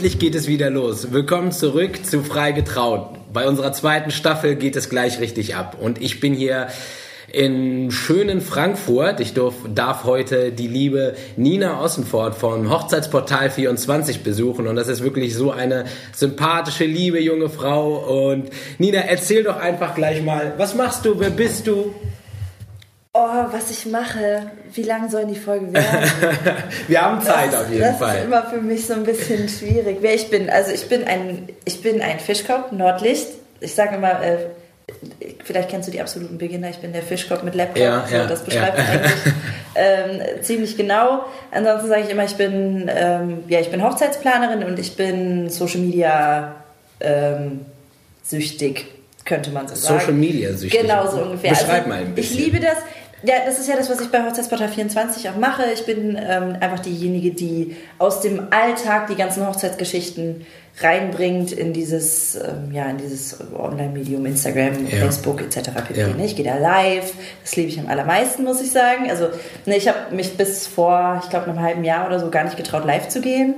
[0.00, 1.12] Endlich geht es wieder los.
[1.12, 3.18] Willkommen zurück zu Freigetraut.
[3.34, 5.76] Bei unserer zweiten Staffel geht es gleich richtig ab.
[5.78, 6.68] Und ich bin hier
[7.30, 9.20] in schönen Frankfurt.
[9.20, 14.68] Ich darf, darf heute die liebe Nina Ossenfort vom Hochzeitsportal 24 besuchen.
[14.68, 18.30] Und das ist wirklich so eine sympathische, liebe junge Frau.
[18.30, 21.94] Und Nina, erzähl doch einfach gleich mal, was machst du, wer bist du?
[23.12, 24.52] Oh, was ich mache.
[24.72, 26.10] Wie lang soll die Folge werden?
[26.86, 28.08] Wir haben Zeit das, auf jeden das Fall.
[28.08, 29.98] Das ist immer für mich so ein bisschen schwierig.
[30.00, 33.26] Wer ich bin, also ich bin ein, ich bin ein Fischkopf, Nordlicht.
[33.58, 34.36] Ich sage immer, äh,
[35.42, 37.82] vielleicht kennst du die absoluten Beginner, ich bin der Fischkopf mit Laptop.
[37.82, 38.84] Ja, so, ja, das beschreibt ja.
[38.84, 39.12] eigentlich
[39.74, 41.24] ähm, ziemlich genau.
[41.50, 45.80] Ansonsten sage ich immer, ich bin, ähm, ja, ich bin Hochzeitsplanerin und ich bin Social
[45.80, 46.54] Media
[47.00, 47.62] ähm,
[48.22, 48.86] süchtig,
[49.24, 49.98] könnte man so sagen.
[49.98, 50.82] Social Media süchtig.
[50.82, 51.50] Genau so ungefähr.
[51.50, 52.38] Beschreib also, mal ein bisschen.
[52.38, 52.78] Ich liebe das.
[53.22, 55.64] Ja, das ist ja das, was ich bei Hochzeitsportal 24 auch mache.
[55.74, 60.46] Ich bin ähm, einfach diejenige, die aus dem Alltag die ganzen Hochzeitsgeschichten
[60.80, 64.98] reinbringt in dieses, ähm, ja, in dieses Online-Medium, Instagram, Ja.
[65.00, 65.70] Facebook etc.
[65.86, 66.00] pp.
[66.00, 66.08] Ja.
[66.08, 66.24] Ne?
[66.24, 67.12] Ich gehe da live.
[67.42, 69.10] Das liebe ich am allermeisten, muss ich sagen.
[69.10, 69.28] Also
[69.66, 72.56] ne, ich habe mich bis vor, ich glaube, einem halben Jahr oder so gar nicht
[72.56, 73.54] getraut, live zu gehen.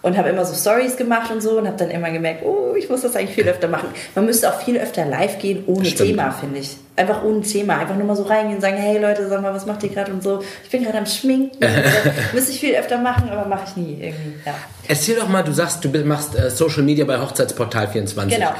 [0.00, 2.88] Und habe immer so Stories gemacht und so und habe dann immer gemerkt, oh, ich
[2.88, 3.88] muss das eigentlich viel öfter machen.
[4.14, 5.88] Man müsste auch viel öfter live gehen ohne.
[5.88, 6.76] Thema, finde ich.
[6.94, 7.78] Einfach ohne Thema.
[7.78, 10.12] Einfach nur mal so reingehen und sagen, hey Leute, sag mal, was macht ihr gerade
[10.12, 10.42] und so.
[10.62, 11.58] Ich bin gerade am Schminken.
[12.32, 14.34] müsste ich viel öfter machen, aber mache ich nie irgendwie.
[14.46, 14.54] Ja.
[14.86, 18.38] Erzähl doch mal, du sagst, du machst äh, Social Media bei Hochzeitsportal 24.
[18.38, 18.52] Genau.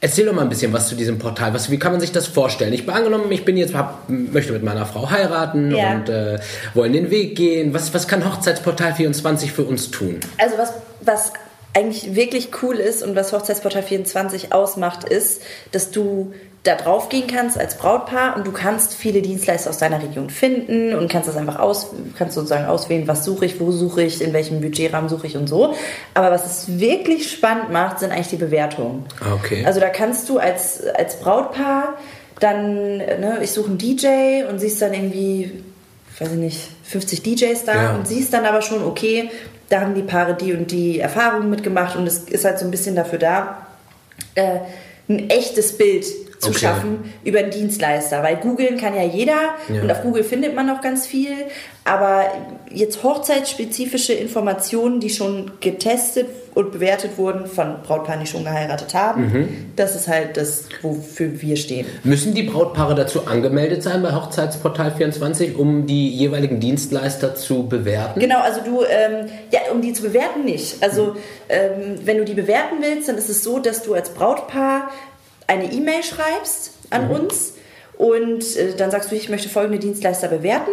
[0.00, 1.54] Erzähl doch mal ein bisschen was zu diesem Portal.
[1.54, 2.72] Was, wie kann man sich das vorstellen?
[2.74, 5.94] Ich bin angenommen, ich bin jetzt, hab, möchte mit meiner Frau heiraten Ja.
[5.94, 6.38] und äh,
[6.74, 7.72] wollen den Weg gehen.
[7.72, 10.20] Was, was kann Hochzeitsportal 24 für uns tun?
[10.38, 11.32] Also was, was
[11.74, 16.32] eigentlich wirklich cool ist und was Hochzeitsportal 24 ausmacht, ist, dass du
[16.66, 20.94] da drauf gehen kannst als Brautpaar und du kannst viele Dienstleister aus deiner Region finden
[20.94, 24.32] und kannst das einfach aus, kannst sozusagen auswählen, was suche ich, wo suche ich, in
[24.32, 25.74] welchem Budgetrahmen suche ich und so.
[26.14, 29.04] Aber was es wirklich spannend macht, sind eigentlich die Bewertungen.
[29.20, 29.64] Ah, Okay.
[29.64, 31.94] Also da kannst du als, als Brautpaar
[32.40, 35.62] dann, ne, ich suche einen DJ und siehst dann irgendwie,
[36.18, 37.94] weiß ich nicht, 50 DJs da Ja.
[37.94, 39.30] und siehst dann aber schon, okay,
[39.68, 42.70] da haben die Paare die und die Erfahrungen mitgemacht und es ist halt so ein
[42.70, 43.66] bisschen dafür da,
[44.34, 44.58] äh,
[45.08, 46.04] ein echtes Bild
[46.38, 46.58] zu Okay.
[46.60, 48.22] schaffen über einen Dienstleister.
[48.22, 49.82] Weil googeln kann ja jeder Ja.
[49.82, 51.32] und auf Google findet man noch ganz viel.
[51.84, 52.24] Aber
[52.70, 59.22] jetzt hochzeitsspezifische Informationen, die schon getestet und bewertet wurden von Brautpaaren, die schon geheiratet haben,
[59.26, 59.48] Mhm.
[59.76, 61.86] das ist halt das, wofür wir stehen.
[62.02, 68.18] Müssen die Brautpaare dazu angemeldet sein bei Hochzeitsportal 24, um die jeweiligen Dienstleister zu bewerten?
[68.20, 70.82] Genau, also du, ähm, ja, um die zu bewerten nicht.
[70.82, 71.14] Also
[71.48, 74.90] ähm, wenn du die bewerten willst, dann ist es so, dass du als Brautpaar
[75.46, 77.54] eine E-Mail schreibst an uns
[77.98, 80.70] und äh, dann sagst du, ich möchte folgende Dienstleister bewerten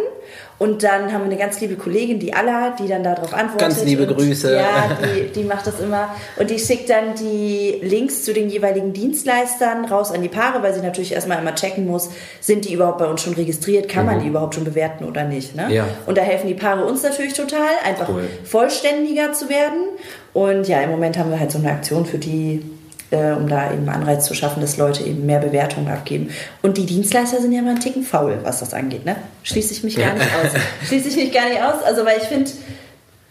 [0.58, 3.60] und dann haben wir eine ganz liebe Kollegin, die Alla, die dann darauf antwortet.
[3.60, 4.54] Ganz liebe Grüße.
[4.54, 8.92] Ja, die, die macht das immer und die schickt dann die Links zu den jeweiligen
[8.92, 12.10] Dienstleistern raus an die Paare, weil sie natürlich erstmal immer checken muss,
[12.40, 15.56] sind die überhaupt bei uns schon registriert, kann man die überhaupt schon bewerten oder nicht.
[15.56, 15.72] Ne?
[15.72, 15.86] Ja.
[16.06, 18.28] Und da helfen die Paare uns natürlich total, einfach Cool.
[18.44, 19.88] vollständiger zu werden.
[20.34, 22.62] Und ja, im Moment haben wir halt so eine Aktion für die,
[23.10, 26.30] äh, um da eben Anreiz zu schaffen, dass Leute eben mehr Bewertungen abgeben.
[26.62, 29.04] Und die Dienstleister sind ja mal einen Ticken faul, was das angeht.
[29.04, 29.16] Ne?
[29.42, 30.52] Schließe ich mich gar nicht aus.
[30.86, 31.82] Schließe ich mich gar nicht aus.
[31.84, 32.50] Also, weil ich finde,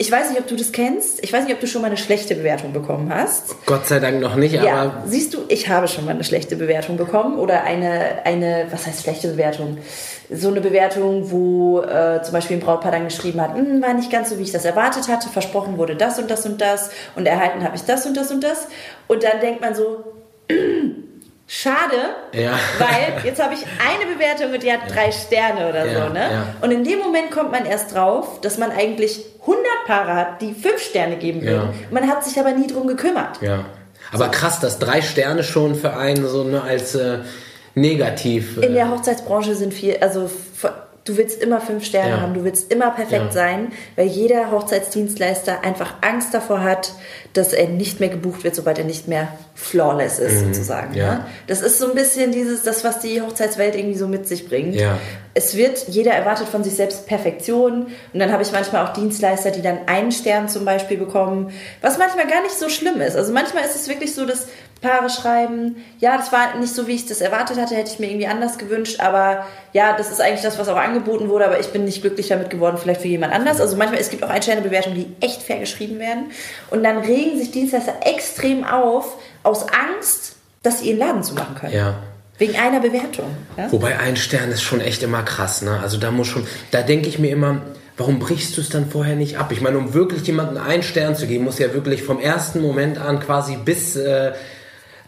[0.04, 1.24] ich weiß nicht, ob du das kennst.
[1.24, 3.56] Ich weiß nicht, ob du schon mal eine schlechte Bewertung bekommen hast.
[3.66, 6.58] Gott sei Dank noch nicht, Ja, aber siehst du, ich habe schon mal eine schlechte
[6.58, 9.78] Bewertung bekommen oder eine, eine was heißt schlechte Bewertung?
[10.30, 14.12] So eine Bewertung, wo äh, zum Beispiel ein Brautpaar dann geschrieben hat, "Hm, war nicht
[14.12, 17.26] ganz so, wie ich das erwartet hatte, versprochen wurde das und das und das und
[17.26, 18.68] erhalten habe ich das und das und das.
[19.08, 20.04] Und dann denkt man so,
[21.48, 22.52] schade, Ja.
[22.80, 26.14] weil jetzt habe ich eine Bewertung und die hat drei Sterne oder Ja, so.
[26.14, 26.20] Ne?
[26.32, 26.46] ja.
[26.62, 30.54] Und in dem Moment kommt man erst drauf, dass man eigentlich 100 Paare hat, die
[30.54, 31.70] fünf Sterne geben würden.
[31.70, 31.74] Ja.
[31.92, 33.42] Man hat sich aber nie drum gekümmert.
[33.42, 33.66] ja.
[34.12, 37.20] Aber krass, dass drei Sterne schon für einen so ne, als äh,
[37.74, 38.58] negativ.
[38.58, 40.30] In Äh, der Hochzeitsbranche sind viel, also
[41.06, 42.22] du willst immer fünf Sterne Ja.
[42.22, 43.32] haben, du willst immer perfekt Ja.
[43.32, 46.92] sein, weil jeder Hochzeitsdienstleister einfach Angst davor hat,
[47.34, 50.92] dass er nicht mehr gebucht wird, sobald er nicht mehr flawless ist, sozusagen.
[50.92, 50.98] Mhm.
[50.98, 51.14] Ja.
[51.16, 51.26] Ne?
[51.48, 54.76] Das ist so ein bisschen dieses, das, was die Hochzeitswelt irgendwie so mit sich bringt.
[55.36, 59.50] Es wird, jeder erwartet von sich selbst Perfektion und dann habe ich manchmal auch Dienstleister,
[59.52, 61.52] die dann einen Stern zum Beispiel bekommen,
[61.82, 63.16] was manchmal gar nicht so schlimm ist.
[63.16, 64.48] Also manchmal ist es wirklich so, dass
[64.84, 68.08] Paare schreiben, ja, das war nicht so, wie ich das erwartet hatte, hätte ich mir
[68.08, 71.70] irgendwie anders gewünscht, aber ja, das ist eigentlich das, was auch angeboten wurde, aber ich
[71.70, 73.62] bin nicht glücklich damit geworden, vielleicht für jemand anders.
[73.62, 76.32] Also manchmal, es gibt auch Einsternebewertungen, die echt fair geschrieben werden
[76.70, 81.74] und dann regen sich Dienstleister extrem auf, aus Angst, dass sie ihren Laden zumachen können.
[81.74, 81.96] ja.
[82.44, 83.28] Wegen einer Bewertung.
[83.56, 83.72] Ja?
[83.72, 85.80] Wobei ein Stern ist schon echt immer krass, ne?
[85.82, 87.62] Also da muss schon, da denke ich mir immer,
[87.96, 89.54] warum brichst du es dann vorher nicht ab?
[89.54, 92.98] Ich meine, um wirklich jemanden einen Stern zu geben, muss ja wirklich vom ersten Moment
[92.98, 94.34] an quasi bis äh,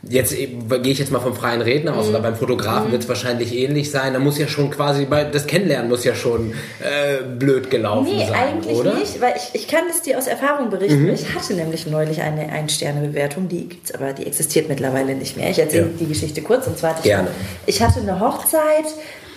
[0.07, 2.11] jetzt gehe ich jetzt mal vom freien Redner aus mhm.
[2.11, 2.91] oder beim Fotografen mhm.
[2.91, 4.13] wird es wahrscheinlich ähnlich sein.
[4.13, 8.33] Da muss ja schon quasi das Kennenlernen muss ja schon äh, blöd gelaufen nee, sein,
[8.33, 8.93] eigentlich oder?
[8.93, 11.03] nicht, weil ich, ich kann es dir aus Erfahrung berichten.
[11.03, 11.13] Mhm.
[11.13, 15.49] Ich hatte nämlich neulich eine Ein-Sterne-Bewertung, die gibt's aber, die existiert mittlerweile nicht mehr.
[15.49, 15.97] Ich erzähle ja.
[15.99, 17.29] die Geschichte kurz und zwar Gerne.
[17.65, 18.85] ich hatte eine Hochzeit,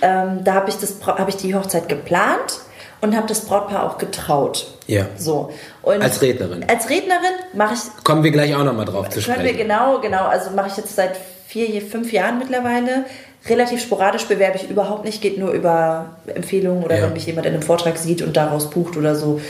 [0.03, 2.61] ähm, da habe ich das habe ich die Hochzeit geplant
[3.01, 4.67] und habe das Brautpaar auch getraut.
[4.87, 5.07] Ja.
[5.17, 5.53] So.
[5.83, 6.65] Und als Rednerin.
[6.69, 8.05] Als Rednerin mache ich.
[8.05, 9.45] Kommen wir gleich auch nochmal drauf zu sprechen.
[9.45, 10.27] Wir genau, genau.
[10.27, 11.13] Also mache ich jetzt seit
[11.47, 13.05] vier, fünf Jahren mittlerweile.
[13.47, 17.05] Relativ sporadisch bewerbe ich überhaupt nicht, geht nur über Empfehlungen oder ja.
[17.05, 19.41] wenn mich jemand in einem Vortrag sieht und daraus bucht oder so.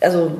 [0.00, 0.32] Also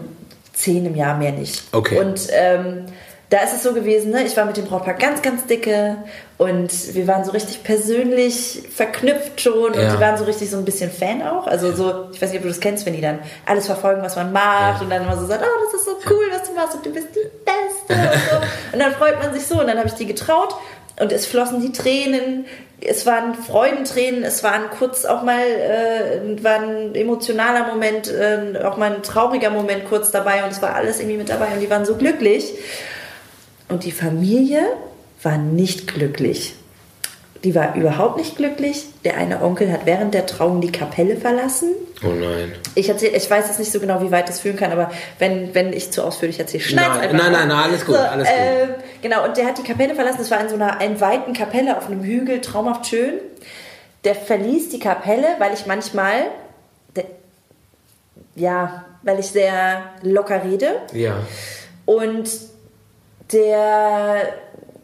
[0.53, 1.62] zehn im Jahr mehr nicht.
[1.73, 1.99] Okay.
[1.99, 2.85] Und ähm,
[3.31, 4.23] da ist es so gewesen, ne?
[4.25, 5.99] ich war mit dem Brautpaar ganz, ganz dicke
[6.39, 10.65] und wir waren so richtig persönlich verknüpft schon und die waren so richtig so ein
[10.65, 11.47] bisschen Fan auch.
[11.47, 14.17] Also so, ich weiß nicht, ob du das kennst, wenn die dann alles verfolgen, was
[14.17, 14.81] man macht ja.
[14.81, 16.91] und dann immer so sagen, oh, das ist so cool, was du machst und du
[16.91, 18.37] bist die Beste und so.
[18.73, 20.55] Und dann freut man sich so und dann habe ich die getraut
[21.01, 22.45] und es flossen die Tränen,
[22.81, 28.77] es waren Freudentränen, es waren kurz auch mal, äh, war ein emotionaler Moment, äh, auch
[28.77, 31.71] mal ein trauriger Moment kurz dabei und es war alles irgendwie mit dabei und die
[31.71, 32.55] waren so glücklich.
[33.69, 34.62] Und die Familie
[35.23, 36.55] war nicht glücklich.
[37.44, 38.87] Die war überhaupt nicht glücklich.
[39.05, 41.70] Der eine Onkel hat während der Trauung die Kapelle verlassen.
[42.03, 42.53] Oh nein.
[42.75, 45.55] Ich, erzähl, ich weiß jetzt nicht so genau, wie weit das führen kann, aber wenn,
[45.55, 48.37] wenn ich zu ausführlich erzähle, schneid nein, nein, nein, nein, alles gut, so, alles gut.
[48.37, 48.69] Äh,
[49.03, 50.19] genau, und der hat die Kapelle verlassen.
[50.19, 53.15] Das war in so einer weiten Kapelle auf einem Hügel, traumhaft schön.
[54.05, 56.26] Der verließ die Kapelle, weil ich manchmal,
[56.97, 57.05] der,
[58.35, 60.70] ja, weil ich sehr locker rede.
[60.93, 61.19] Ja.
[61.85, 62.29] Und
[63.33, 64.33] der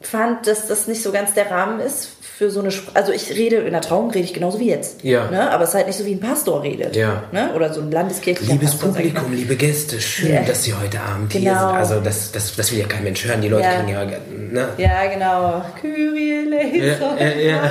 [0.07, 2.69] fand, dass das nicht so ganz der Rahmen ist für so eine.
[2.75, 5.03] Sp also ich rede in der Trauung rede ich genauso wie jetzt.
[5.05, 5.31] Ja.
[5.31, 5.51] Ne?
[5.51, 6.97] Aber es ist halt nicht so wie ein Pastor redet.
[6.97, 7.25] Ja.
[7.33, 7.53] Ne?
[7.55, 10.43] Oder so ein landeskirchlicher Liebes Pastor, Publikum, liebe Gäste, schön, ja.
[10.43, 11.51] dass Sie heute Abend genau.
[11.51, 11.69] hier sind.
[11.69, 13.41] Also das, das, das will ja kein Mensch hören.
[13.41, 13.75] Die Leute ja.
[13.77, 14.05] kriegen ja.
[14.05, 14.69] Ne?
[14.79, 15.65] Ja, genau.
[15.81, 17.71] Kyrie Leison, ja, ja,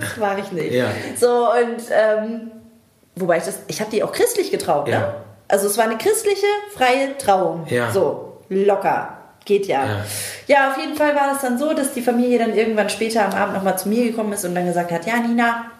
[0.00, 0.72] Das mache ich nicht.
[0.72, 0.86] Ja.
[1.16, 2.50] So und ähm,
[3.14, 3.60] wobei ich das.
[3.68, 5.14] Ich habe die auch christlich getraut, ne?
[5.48, 7.66] Also es war eine christliche, freie Trauung.
[7.68, 7.92] Ja.
[7.92, 9.15] So, locker
[9.46, 9.86] geht ja.
[9.86, 10.04] ja.
[10.46, 10.70] ja.
[10.70, 13.54] auf jeden Fall war es dann so, dass die Familie dann irgendwann später am Abend
[13.54, 15.70] nochmal zu mir gekommen ist und dann gesagt hat, ja Nina,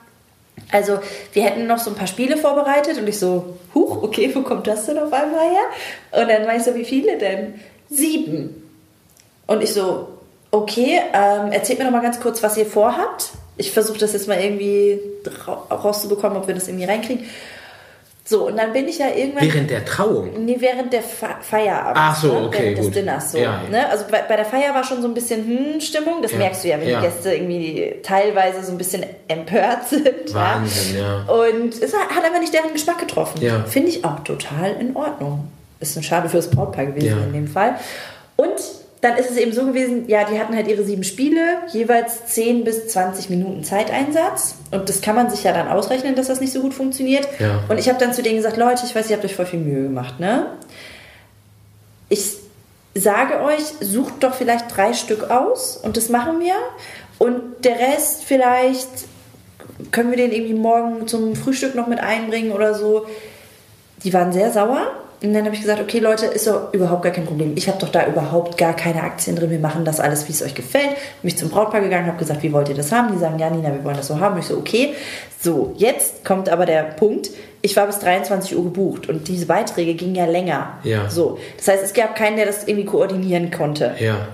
[0.72, 0.98] also
[1.32, 4.66] wir hätten noch so ein paar Spiele vorbereitet und ich so, huch, okay, wo kommt
[4.66, 6.20] das denn auf einmal her?
[6.22, 7.60] Und dann war ich so, wie viele denn?
[7.88, 8.62] Sieben.
[9.46, 10.08] Und ich so,
[10.50, 13.30] okay, ähm, erzählt mir noch mal ganz kurz, was ihr vorhabt.
[13.56, 15.00] Ich versuche das jetzt mal irgendwie
[15.70, 17.26] rauszubekommen, ob wir das irgendwie reinkriegen.
[18.28, 19.44] So, und dann bin ich ja irgendwann.
[19.44, 20.44] Während der Trauung?
[20.44, 21.96] Nee, während der Fe Feierabend.
[21.96, 22.46] Ach so, ne?
[22.46, 22.58] okay.
[22.60, 22.86] Während gut.
[22.86, 23.32] des Dinners.
[23.32, 23.68] So, ja, ja.
[23.70, 23.88] Ne?
[23.88, 26.22] Also bei, bei, der Feier war schon so ein bisschen hm, Stimmung.
[26.22, 26.38] Das ja.
[26.38, 30.34] merkst du ja, wenn die Gäste irgendwie teilweise so ein bisschen empört sind.
[30.34, 31.22] Wahnsinn, ja.
[31.32, 33.40] Und es hat einfach nicht deren Geschmack getroffen.
[33.68, 35.46] Finde ich auch total in Ordnung.
[35.78, 37.76] Ist ein Schade fürs Brautpaar gewesen in dem Fall.
[38.34, 38.56] Und
[39.00, 41.40] dann ist es eben so gewesen, ja, die hatten halt ihre sieben Spiele,
[41.72, 44.56] jeweils 10 bis 20 Minuten Zeiteinsatz.
[44.70, 47.28] Und das kann man sich ja dann ausrechnen, dass das nicht so gut funktioniert.
[47.38, 47.62] Ja.
[47.68, 49.60] Und ich habe dann zu denen gesagt, Leute, ich weiß, ihr habt euch voll viel
[49.60, 50.46] Mühe gemacht, ne?
[52.08, 52.36] Ich
[52.94, 56.54] sage euch, sucht doch vielleicht drei Stück aus und das machen wir.
[57.18, 58.88] Und der Rest vielleicht
[59.90, 63.06] können wir den irgendwie morgen zum Frühstück noch mit einbringen oder so.
[64.04, 64.92] Die waren sehr sauer
[65.26, 67.52] und dann habe ich gesagt, okay Leute, ist doch überhaupt gar kein Problem.
[67.56, 69.50] Ich habe doch da überhaupt gar keine Aktien drin.
[69.50, 70.90] Wir machen das alles, wie es euch gefällt.
[71.22, 73.12] Bin ich zum Brautpaar gegangen, habe gesagt, wie wollt ihr das haben?
[73.12, 74.38] Die sagen, ja Nina, wir wollen das so haben.
[74.38, 74.94] Ich so, okay.
[75.40, 77.30] So, jetzt kommt aber der Punkt.
[77.60, 80.78] Ich war bis 23 Uhr gebucht und diese Beiträge gingen ja länger.
[80.84, 81.10] Ja.
[81.10, 83.94] So, das heißt, es gab keinen, der das irgendwie koordinieren konnte.
[83.98, 84.28] Ja.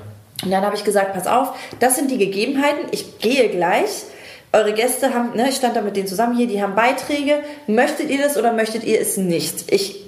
[0.44, 2.86] Und dann habe ich gesagt, pass auf, das sind die Gegebenheiten.
[2.90, 4.04] Ich gehe gleich
[4.52, 7.38] eure Gäste haben, ne, ich stand da mit denen zusammen hier, die haben Beiträge.
[7.66, 9.72] Möchtet ihr das oder möchtet ihr es nicht?
[9.72, 10.01] Ich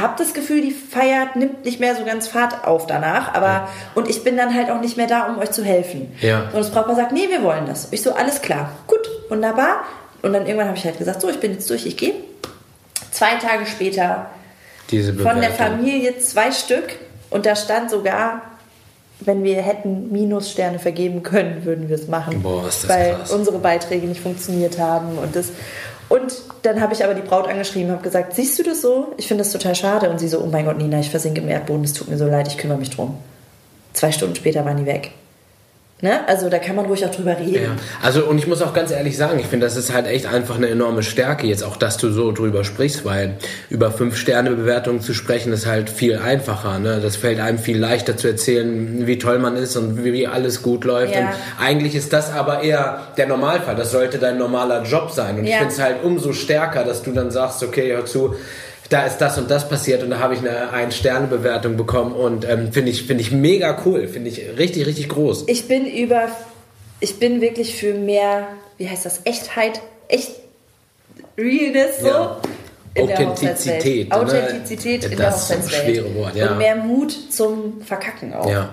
[0.00, 3.68] habe das Gefühl, die Feier nimmt nicht mehr so ganz Fahrt auf danach, aber ja.
[3.94, 6.12] und ich bin dann halt auch nicht mehr da, um euch zu helfen.
[6.20, 6.44] Ja.
[6.52, 7.88] Und das Brautpaar sagt, nee, wir wollen das.
[7.92, 9.84] Ich so, alles klar, gut, wunderbar.
[10.22, 12.14] Und dann irgendwann habe ich halt gesagt, so, ich bin jetzt durch, ich gehe.
[13.10, 14.30] Zwei Tage später
[15.22, 16.96] von der Familie zwei Stück
[17.30, 18.42] und da stand sogar,
[19.20, 22.42] wenn wir hätten Minussterne vergeben können, würden wir es machen.
[22.42, 23.30] Boah, ist das weil krass.
[23.32, 25.50] unsere Beiträge nicht funktioniert haben und das
[26.08, 29.14] und dann habe ich aber die Braut angeschrieben, habe gesagt, siehst du das so?
[29.16, 30.10] Ich finde das total schade.
[30.10, 32.26] Und sie so, oh mein Gott, Nina, ich versinke im Erdboden, es tut mir so
[32.26, 33.16] leid, ich kümmere mich drum.
[33.94, 35.12] Zwei Stunden später waren die weg.
[36.00, 36.26] Ne?
[36.28, 37.64] Also da kann man ruhig auch drüber reden.
[37.64, 37.76] Ja.
[38.02, 40.56] Also und ich muss auch ganz ehrlich sagen, ich finde, das ist halt echt einfach
[40.56, 43.36] eine enorme Stärke jetzt auch, dass du so drüber sprichst, weil
[43.70, 46.78] über fünf Sterne Bewertungen zu sprechen ist halt viel einfacher.
[46.78, 47.00] Ne?
[47.00, 50.84] Das fällt einem viel leichter zu erzählen, wie toll man ist und wie, alles gut
[50.84, 51.14] läuft.
[51.14, 51.20] Ja.
[51.20, 53.76] Und eigentlich ist das aber eher der Normalfall.
[53.76, 55.38] Das sollte dein normaler Job sein.
[55.38, 55.52] Und ja.
[55.52, 58.34] ich finde es halt umso stärker, dass du dann sagst, okay, hör zu
[58.90, 62.72] da ist das und das passiert und da habe ich eine Ein-Sterne-Bewertung bekommen und ähm,
[62.72, 65.44] finde ich, find ich mega cool, finde ich richtig, richtig groß.
[65.48, 66.28] Ich bin über,
[67.00, 68.48] ich bin wirklich für mehr,
[68.78, 70.32] wie heißt das, Echtheit, echt
[71.38, 72.06] Realness so.
[72.08, 72.40] Ja.
[72.94, 74.16] in der Authentizität, ne?
[74.16, 75.96] Authentizität in der Das ist ein Hochzeitswelt.
[75.96, 76.52] schwere Wort, ja.
[76.52, 78.48] Und mehr Mut zum Verkacken auch.
[78.48, 78.68] Ja,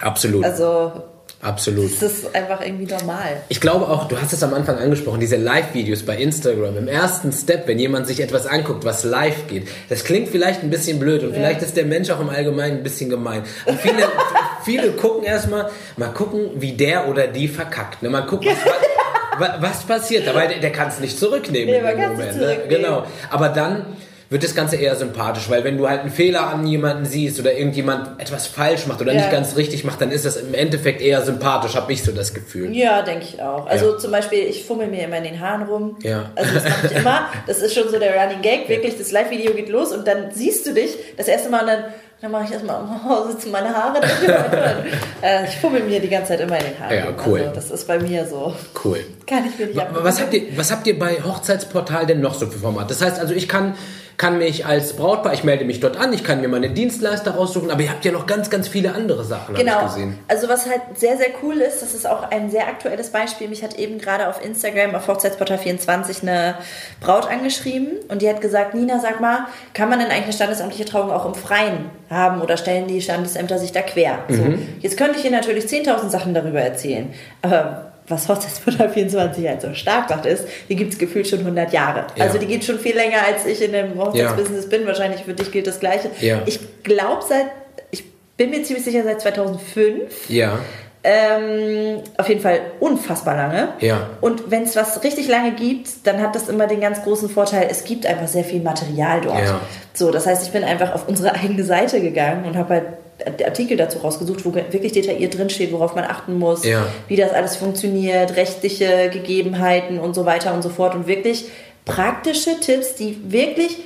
[0.00, 0.92] absolut, Also,
[1.40, 1.90] absolut.
[2.00, 3.42] das ist einfach irgendwie normal.
[3.48, 6.76] Ich glaube auch, du hast es am Anfang angesprochen, diese Live-Videos bei Instagram.
[6.76, 10.70] Im ersten Step, wenn jemand sich etwas anguckt, was live geht, das klingt vielleicht ein
[10.70, 13.42] bisschen blöd und vielleicht ist der Mensch auch im Allgemeinen ein bisschen gemein.
[13.66, 14.02] Und viele,
[14.64, 18.02] viele gucken erstmal, mal gucken, wie der oder die verkackt.
[18.02, 18.10] Ne?
[18.10, 20.26] Mal gucken, was, wa- was passiert.
[20.26, 22.32] Dabei, der, der kann es nicht zurücknehmen Nee, in dem Moment.
[22.34, 22.38] Ne?
[22.40, 22.68] zurücknehmen.
[22.82, 23.06] Genau.
[23.30, 23.86] Aber dann
[24.30, 27.54] wird das Ganze eher sympathisch, weil wenn du halt einen Fehler an jemanden siehst oder
[27.56, 29.20] irgendjemand etwas falsch macht oder Ja.
[29.20, 32.34] nicht ganz richtig macht, dann ist das im Endeffekt eher sympathisch, habe ich so das
[32.34, 32.74] Gefühl.
[32.76, 33.66] Ja, denke ich auch.
[33.66, 33.98] Also Ja.
[33.98, 35.96] zum Beispiel, ich fummel mir immer in den Haaren rum.
[36.02, 36.30] Ja.
[36.34, 37.28] Also das mache ich immer.
[37.46, 38.68] Das ist schon so der Running Gag.
[38.68, 41.84] Wirklich, das Live-Video geht los und dann siehst du dich das erste Mal und dann,
[42.20, 44.00] dann mache ich erstmal, oh, sitzen meine Haare
[45.22, 46.96] äh, Ich fummel mir die ganze Zeit immer in den Haaren.
[46.96, 47.40] Ja, cool.
[47.40, 48.52] Also das ist bei mir so.
[48.84, 48.98] Cool.
[49.26, 49.80] Kann ich mir nicht.
[50.02, 52.90] Was habt, ihr, was habt ihr bei Hochzeitsportal denn noch so für Format?
[52.90, 53.74] Das heißt also, ich kann,
[54.18, 57.70] kann mich als Brautpaar, ich melde mich dort an, ich kann mir meine Dienstleister raussuchen,
[57.70, 59.84] aber ihr habt ja noch ganz, ganz viele andere Sachen, Genau.
[59.84, 60.18] gesehen.
[60.26, 63.48] Also was halt sehr, sehr cool ist, das ist auch ein sehr aktuelles Beispiel.
[63.48, 66.56] Mich hat eben gerade auf Instagram, auf Hochzeitsportal 24 eine
[67.00, 70.84] Braut angeschrieben und die hat gesagt, Nina, sag mal, kann man denn eigentlich eine standesamtliche
[70.84, 74.18] Trauung auch im Freien haben oder stellen die Standesämter sich da quer?
[74.28, 74.42] So.
[74.80, 79.74] Jetzt könnte ich hier natürlich 10.000 Sachen darüber erzählen, aber was Hochzeitsportal 24 halt so
[79.74, 82.06] stark macht, ist, die gibt es gefühlt schon 100 Jahre.
[82.16, 82.24] Ja.
[82.24, 84.86] Also die geht schon viel länger, als ich in dem Hochzeitsbusiness bin.
[84.86, 86.10] Wahrscheinlich für dich gilt das Gleiche.
[86.20, 86.42] Ja.
[86.46, 87.46] Ich glaube seit,
[87.90, 88.04] ich
[88.36, 90.28] bin mir ziemlich sicher seit 2005.
[90.28, 90.58] Ja,
[91.04, 93.68] Ähm, auf jeden Fall unfassbar lange.
[93.80, 94.10] Ja.
[94.20, 97.68] Und wenn es was richtig lange gibt, dann hat das immer den ganz großen Vorteil,
[97.70, 99.44] es gibt einfach sehr viel Material dort.
[99.44, 99.60] Ja.
[99.94, 102.84] So, das heißt, ich bin einfach auf unsere eigene Seite gegangen und habe halt
[103.24, 106.86] Artikel dazu rausgesucht, wo wirklich detailliert drinsteht, worauf man achten muss, Ja.
[107.08, 110.94] wie das alles funktioniert, rechtliche Gegebenheiten und so weiter und so fort.
[110.94, 111.46] Und wirklich
[111.84, 113.78] praktische Tipps, die wirklich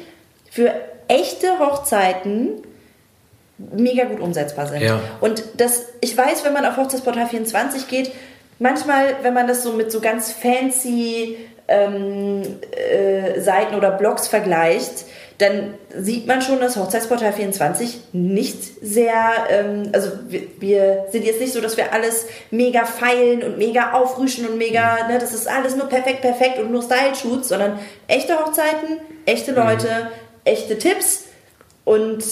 [0.51, 0.73] für
[1.09, 2.51] echte Hochzeiten
[3.59, 4.83] mega gut umsetzbar sind.
[4.83, 5.01] Ja.
[5.21, 8.11] Und das, ich weiß, wenn man auf Hochzeitsportal 24 geht,
[8.59, 11.37] manchmal, wenn man das so mit so ganz fancy
[11.69, 15.05] ähm, äh, Seiten oder Blogs vergleicht,
[15.39, 19.13] dann sieht man schon, dass Hochzeitsportal 24 nicht sehr,
[19.51, 23.93] ähm, also wir, wir sind jetzt nicht so, dass wir alles mega feilen und mega
[23.93, 28.39] aufrüschen und mega, ne, das ist alles nur perfekt, perfekt und nur Style-Shoots, sondern echte
[28.39, 30.09] Hochzeiten, echte Leute,
[30.45, 31.25] echte Tipps
[31.85, 32.23] und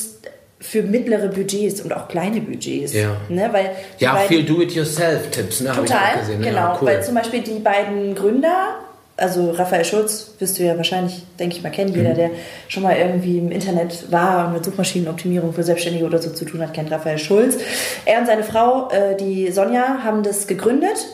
[0.62, 2.92] für mittlere Budgets und auch kleine Budgets.
[2.92, 3.16] Ja.
[3.30, 6.42] Ne, weil ja, beiden- viel Do-it-yourself-Tipps, ne, habe ich Total, auch gesehen.
[6.42, 6.56] genau.
[6.58, 6.88] Ja, cool.
[6.88, 8.74] Weil zum Beispiel die beiden Gründer,
[9.20, 11.90] also Raphael Schulz, wirst du ja wahrscheinlich, denke ich mal, kennen.
[11.90, 11.96] Mhm.
[11.96, 12.30] Jeder, der
[12.68, 16.60] schon mal irgendwie im Internet war und mit Suchmaschinenoptimierung für Selbstständige oder so zu tun
[16.60, 17.58] hat, kennt Raphael Schulz.
[18.06, 21.06] Er und seine Frau, äh, die Sonja, haben das gegründet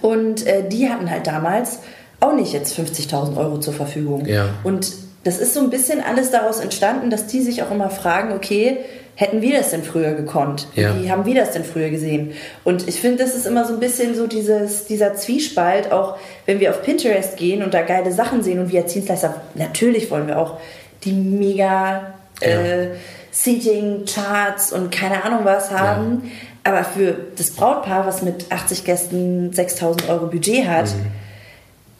[0.00, 1.80] und äh, die hatten halt damals
[2.20, 4.26] auch nicht jetzt 50.000 Euro zur Verfügung.
[4.26, 4.48] Ja.
[4.64, 4.92] Und
[5.24, 8.78] das ist so ein bisschen alles daraus entstanden, dass die sich auch immer fragen, okay,
[9.16, 10.68] hätten wir das denn früher gekonnt?
[10.76, 10.94] Ja.
[11.00, 12.32] Wie haben wir das denn früher gesehen?
[12.64, 16.60] Und ich finde, das ist immer so ein bisschen so dieses, dieser Zwiespalt, auch wenn
[16.60, 20.28] wir auf Pinterest gehen und da geile Sachen sehen und wir als Dienstleister, natürlich wollen
[20.28, 20.58] wir auch
[21.04, 22.88] die mega äh,
[23.32, 26.30] Seating-Charts und keine Ahnung was haben.
[26.62, 30.88] Aber für das Brautpaar, was mit 80 Gästen 6000 Euro Budget hat,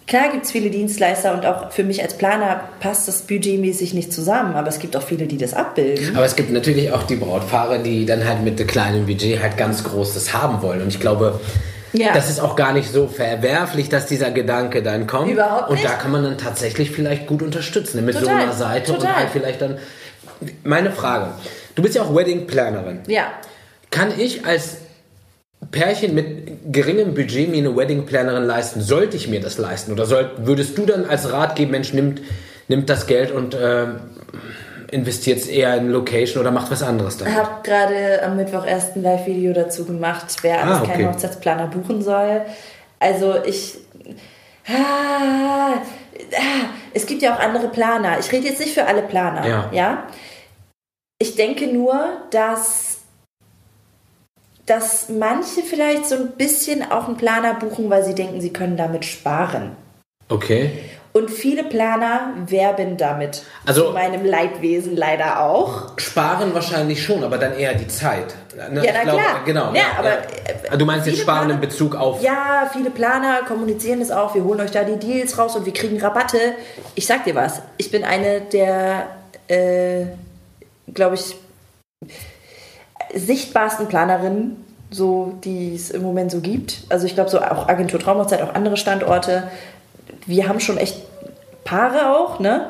[0.07, 4.13] Klar gibt es viele Dienstleister und auch für mich als Planer passt das budgetmäßig nicht
[4.13, 6.15] zusammen, aber es gibt auch viele, die das abbilden.
[6.17, 9.57] Aber es gibt natürlich auch die Brautpaare, die dann halt mit einem kleinen Budget halt
[9.57, 10.81] ganz Großes haben wollen.
[10.83, 11.41] Und ich glaube,
[11.93, 12.13] Ja.
[12.13, 15.33] das ist auch gar nicht so verwerflich, dass dieser Gedanke dann kommt.
[15.33, 15.89] Überhaupt Und nicht.
[15.89, 17.97] da kann man dann tatsächlich vielleicht gut unterstützen.
[17.97, 19.17] ne, Mit so Total, einer Seite und total.
[19.17, 19.79] halt vielleicht dann.
[20.63, 21.31] Meine Frage.
[21.75, 23.01] Du bist ja auch Wedding Plannerin.
[23.09, 23.25] Ja.
[23.91, 24.77] Kann ich als
[25.71, 28.81] Pärchen mit geringem Budget mir eine Wedding Plannerin leisten?
[28.81, 29.93] Sollte ich mir das leisten?
[29.93, 32.21] Oder soll, würdest du dann als Rat geben, Mensch, nimmt,
[32.69, 34.01] nimmt das Geld und ähm,
[34.91, 37.37] investiert es eher in Location oder macht was anderes Ich damit?
[37.37, 40.93] habe gerade am Mittwoch erst ein Live-Video dazu gemacht, wer alles Ah, okay.
[40.93, 42.43] keinen Hochzeitsplaner buchen soll.
[43.01, 43.79] Also ich...
[44.69, 48.19] Ah, ah, es gibt ja auch andere Planer.
[48.21, 49.47] Ich rede jetzt nicht für alle Planer.
[49.47, 49.71] Ja.
[49.73, 50.05] ja?
[51.19, 52.86] Ich denke nur, dass
[54.67, 58.77] dass manche vielleicht so ein bisschen auch einen Planer buchen, weil sie denken, sie können
[58.77, 59.77] damit sparen.
[60.29, 60.73] Okay.
[61.13, 63.43] Und viele Planer werben damit.
[63.65, 65.99] Also- Zu meinem Leidwesen leider auch.
[65.99, 68.35] Sparen wahrscheinlich schon, aber dann eher die Zeit.
[68.71, 69.41] Ne, Ja, ich na klar.
[69.47, 69.73] Genau.
[69.73, 70.19] Ja, aber,
[70.73, 72.21] äh, du meinst jetzt sparen in Planer- Bezug auf.
[72.23, 74.35] Ja, viele Planer kommunizieren das auch.
[74.35, 76.39] Wir holen euch da die Deals raus und wir kriegen Rabatte.
[76.95, 77.63] Ich sag dir was.
[77.79, 79.07] Ich bin eine der,
[79.49, 80.07] äh,
[80.93, 81.35] glaube ich,
[83.15, 86.85] sichtbarsten Planerinnen, so, die es im Moment so gibt.
[86.89, 89.45] Also ich glaube, so auch Agentur Traumhochzeit, auch andere Standorte.
[90.27, 91.03] Wir haben schon echt
[91.65, 92.69] Paare auch, ne?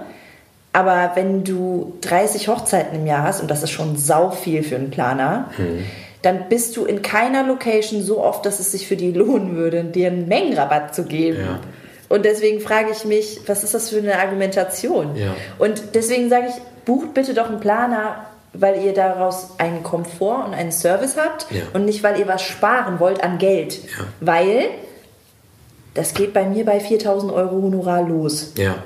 [0.73, 4.77] Aber wenn du 30 Hochzeiten im Jahr hast, und das ist schon sau viel für
[4.77, 5.51] einen Planer,
[6.21, 9.85] dann bist du in keiner Location so oft, dass es sich für die lohnen würde,
[9.85, 11.41] dir einen Mengenrabatt zu geben.
[11.41, 11.61] Ja.
[12.09, 15.17] Und deswegen frage ich mich, was ist das für eine Argumentation?
[15.17, 15.35] Ja.
[15.59, 20.55] Und deswegen sage ich, bucht bitte doch einen Planer, weil ihr daraus einen Komfort und
[20.55, 21.63] einen Service habt Ja.
[21.75, 23.83] und nicht, weil ihr was sparen wollt an Geld.
[23.85, 24.05] Ja.
[24.21, 24.65] Weil
[25.95, 28.53] das geht bei mir bei 4000 Euro Honorar los.
[28.57, 28.77] Ja.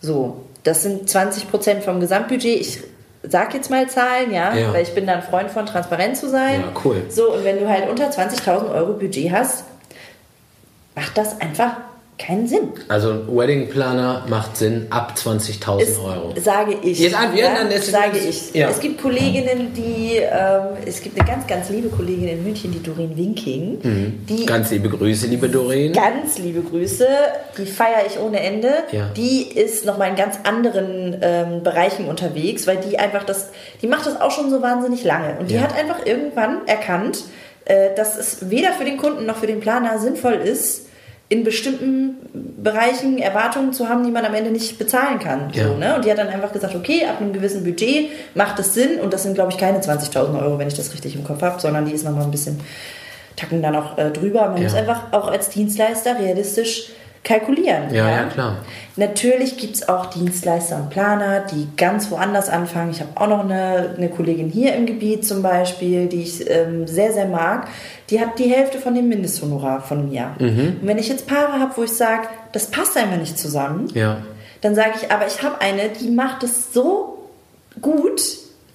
[0.00, 2.60] So, das sind 20 Prozent vom Gesamtbudget.
[2.60, 2.80] Ich
[3.22, 4.72] sag jetzt mal Zahlen, ja, Ja.
[4.72, 6.60] weil ich bin da ein Freund von, transparent zu sein.
[6.60, 7.02] Ja, cool.
[7.08, 9.64] So, und wenn du halt unter 20.000 Euro Budget hast,
[10.94, 11.76] macht das einfach
[12.18, 12.72] keinen Sinn.
[12.88, 16.34] Also ein Wedding Planner macht Sinn ab 20.000 Ist, Euro.
[16.42, 16.98] Sage ich.
[16.98, 18.52] Jetzt an- ja, dann ist- sage ich.
[18.54, 18.68] ja.
[18.68, 22.82] Es gibt Kolleginnen, die, ähm, es gibt eine ganz, ganz liebe Kollegin in München, die
[22.82, 23.78] Doreen Winking,
[24.28, 24.46] die Mhm.
[24.46, 25.92] Ganz liebe Grüße, liebe Doreen.
[25.92, 27.06] Ganz liebe Grüße,
[27.56, 28.70] die feiere ich ohne Ende.
[28.90, 29.10] Ja.
[29.16, 34.06] Die ist nochmal in ganz anderen ähm, Bereichen unterwegs, weil die einfach das, die macht
[34.06, 35.36] das auch schon so wahnsinnig lange.
[35.38, 37.24] Und die hat einfach irgendwann erkannt,
[37.64, 40.86] äh, dass es weder für den Kunden noch für den Planer sinnvoll ist,
[41.30, 42.16] in bestimmten
[42.62, 45.50] Bereichen Erwartungen zu haben, die man am Ende nicht bezahlen kann.
[45.52, 45.68] Ja.
[45.68, 45.94] So, ne?
[45.96, 49.12] Und die hat dann einfach gesagt, okay, ab einem gewissen Budget macht es Sinn und
[49.12, 51.84] das sind, glaube ich, keine 20.000 Euro, wenn ich das richtig im Kopf habe, sondern
[51.84, 52.60] die ist nochmal ein bisschen
[53.36, 54.48] tacken da noch äh, drüber.
[54.48, 54.62] Man Ja.
[54.64, 56.90] muss einfach auch als Dienstleister realistisch
[57.24, 57.92] kalkulieren.
[57.92, 58.56] Ja, ja, klar.
[58.96, 62.90] Natürlich gibt es auch Dienstleister und Planer, die ganz woanders anfangen.
[62.90, 66.86] Ich habe auch noch eine, eine Kollegin hier im Gebiet zum Beispiel, die ich ähm,
[66.86, 67.68] sehr, sehr mag.
[68.10, 70.30] Die hat die Hälfte von dem Mindesthonorar von mir.
[70.38, 70.78] Mhm.
[70.80, 74.18] Und wenn ich jetzt Paare habe, wo ich sage, das passt einfach nicht zusammen, Ja.
[74.62, 77.28] dann sage ich, aber ich habe eine, die macht es so
[77.82, 78.22] gut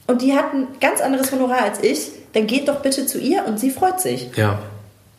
[0.07, 3.45] und die hat ein ganz anderes Honorar als ich, dann geht doch bitte zu ihr
[3.47, 4.29] und sie freut sich.
[4.35, 4.59] Ja.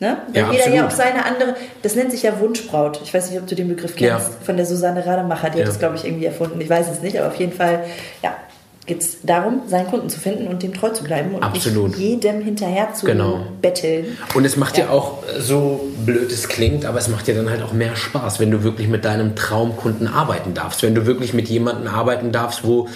[0.04, 0.18] Ne?
[0.34, 0.92] Weil Ja, jeder ja absolut.
[0.92, 3.00] auch seine andere, das nennt sich ja Wunschbraut.
[3.02, 4.20] Ich weiß nicht, ob du den Begriff kennst, Ja.
[4.44, 5.64] von der Susanne Rademacher, die Ja.
[5.64, 6.60] hat das, glaube ich, irgendwie erfunden.
[6.60, 7.84] Ich weiß es nicht, aber auf jeden Fall,
[8.22, 8.36] ja,
[8.84, 11.88] geht es darum, seinen Kunden zu finden und dem treu zu bleiben und Absolut.
[11.96, 13.40] nicht jedem hinterher zu Genau.
[13.62, 14.18] betteln.
[14.34, 14.84] Und es macht ja.
[14.84, 14.90] Ja.
[14.90, 18.50] auch, so blöd es klingt, aber es macht ja dann halt auch mehr Spaß, wenn
[18.50, 20.82] du wirklich mit deinem Traumkunden arbeiten darfst.
[20.82, 22.88] Wenn du wirklich mit jemandem arbeiten darfst, wo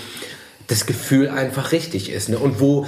[0.66, 2.28] das Gefühl einfach richtig ist.
[2.28, 2.38] Ne?
[2.38, 2.84] Und wo,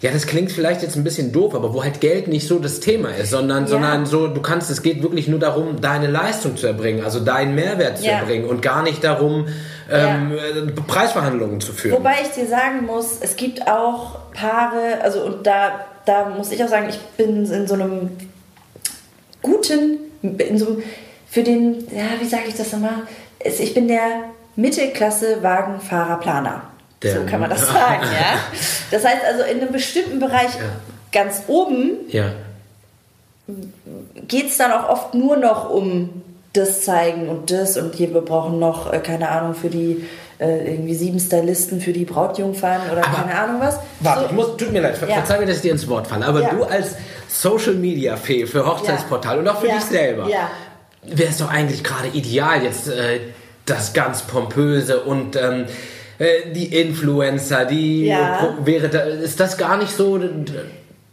[0.00, 2.80] ja, das klingt vielleicht jetzt ein bisschen doof, aber wo halt Geld nicht so das
[2.80, 3.68] Thema ist, sondern, Ja.
[3.68, 7.54] sondern so, du kannst, es geht wirklich nur darum, deine Leistung zu erbringen, also deinen
[7.56, 8.18] Mehrwert zu Ja.
[8.18, 9.48] erbringen und gar nicht darum,
[9.90, 11.96] ähm, äh, Preisverhandlungen zu führen.
[11.96, 16.62] Wobei ich dir sagen muss, es gibt auch Paare, also und da, da muss ich
[16.62, 18.10] auch sagen, ich bin in so einem
[19.42, 20.82] guten, in so einem,
[21.30, 23.02] für den, ja, wie sage ich das nochmal?
[23.44, 24.00] Ich bin der
[24.56, 26.62] Mittelklasse-Wagenfahrer-Planer.
[27.02, 28.38] Der- So kann man das sagen, ja.
[28.90, 30.50] Das heißt also, in einem bestimmten Bereich
[31.12, 32.32] ganz oben ja.
[34.26, 38.20] geht es dann auch oft nur noch um das zeigen und das und hier wir
[38.22, 40.06] brauchen noch, äh, keine Ahnung, für die
[40.40, 43.78] äh, irgendwie sieben Stylisten für die Brautjungfern oder Aber- keine Ahnung was.
[44.00, 45.16] Warte, So- ich muss, tut mir leid, ver Ja.
[45.16, 46.50] verzeih mir, dass ich dir ins Wort falle, aber Ja.
[46.50, 46.94] du als
[47.28, 49.74] Social Media Fee für Hochzeitsportal und auch für Ja.
[49.76, 50.50] dich selber, Ja.
[51.02, 53.20] wäre es doch eigentlich gerade ideal, jetzt äh,
[53.66, 55.66] das ganz pompöse und ähm,
[56.18, 58.56] äh, die Influencer, die Ja.
[58.64, 60.18] Wäre da, ist das gar nicht so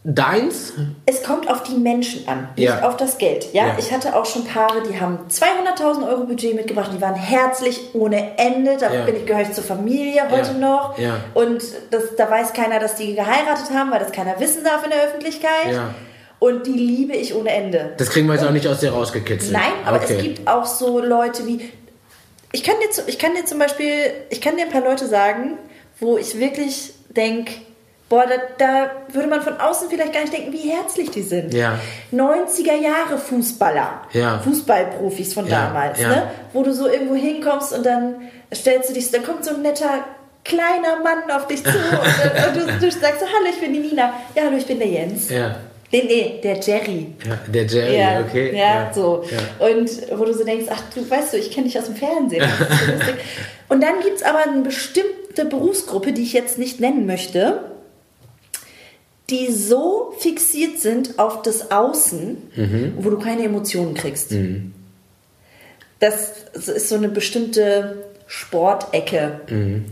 [0.04, 0.74] deins?
[1.06, 2.88] Es kommt auf die Menschen an, nicht Ja.
[2.88, 3.48] auf das Geld.
[3.54, 3.68] Ja?
[3.68, 3.76] Ja.
[3.80, 8.38] Ich hatte auch schon Paare, die haben 200.000 Euro Budget mitgebracht, die waren herzlich ohne
[8.38, 8.78] Ende.
[8.80, 10.98] Da bin ich, gehöre ich zur Familie heute noch.
[10.98, 11.18] Ja.
[11.34, 14.92] Und das, da weiß keiner, dass die geheiratet haben, weil das keiner wissen darf in
[14.92, 15.72] der Öffentlichkeit.
[15.72, 15.94] Ja.
[16.38, 17.94] Und die liebe ich ohne Ende.
[17.98, 19.54] Das kriegen wir jetzt auch nicht aus dir rausgekitzelt.
[19.54, 20.16] Nein, aber okay.
[20.18, 21.72] es gibt auch so Leute wie.
[22.56, 25.58] Ich kann, dir, ich kann dir zum Beispiel, ich kann dir ein paar Leute sagen,
[26.00, 27.52] wo ich wirklich denke,
[28.08, 31.54] boah, da, da würde man von außen vielleicht gar nicht denken, wie herzlich die sind.
[31.54, 31.78] Ja.
[32.14, 34.40] 90er Jahre Fußballer, Ja.
[34.40, 36.08] Fußballprofis von Ja, damals, ja.
[36.08, 36.32] ne?
[36.54, 38.22] wo du so irgendwo hinkommst und dann
[38.54, 40.06] stellst du dich, dann kommt so ein netter
[40.46, 43.80] kleiner Mann auf dich zu und, und du, du sagst so, hallo, ich bin die
[43.80, 44.14] Nina.
[44.34, 45.30] Ja, hallo, ich bin der Jens.
[45.30, 45.58] Ja.
[45.96, 47.08] Nee, nee, der Jerry.
[47.26, 48.58] ja, der Jerry, Ja, okay.
[48.58, 49.24] ja, so.
[49.60, 49.68] Ja.
[49.68, 52.44] Und wo du so denkst, ach du weißt du, ich kenne dich aus dem Fernsehen.
[52.60, 52.66] So.
[53.74, 57.62] Und dann gibt es aber eine bestimmte Berufsgruppe, die ich jetzt nicht nennen möchte,
[59.30, 62.94] die so fixiert sind auf das Außen, Mhm.
[62.98, 64.34] wo du keine Emotionen kriegst.
[66.00, 66.32] das
[66.68, 69.40] ist so eine bestimmte Sportecke,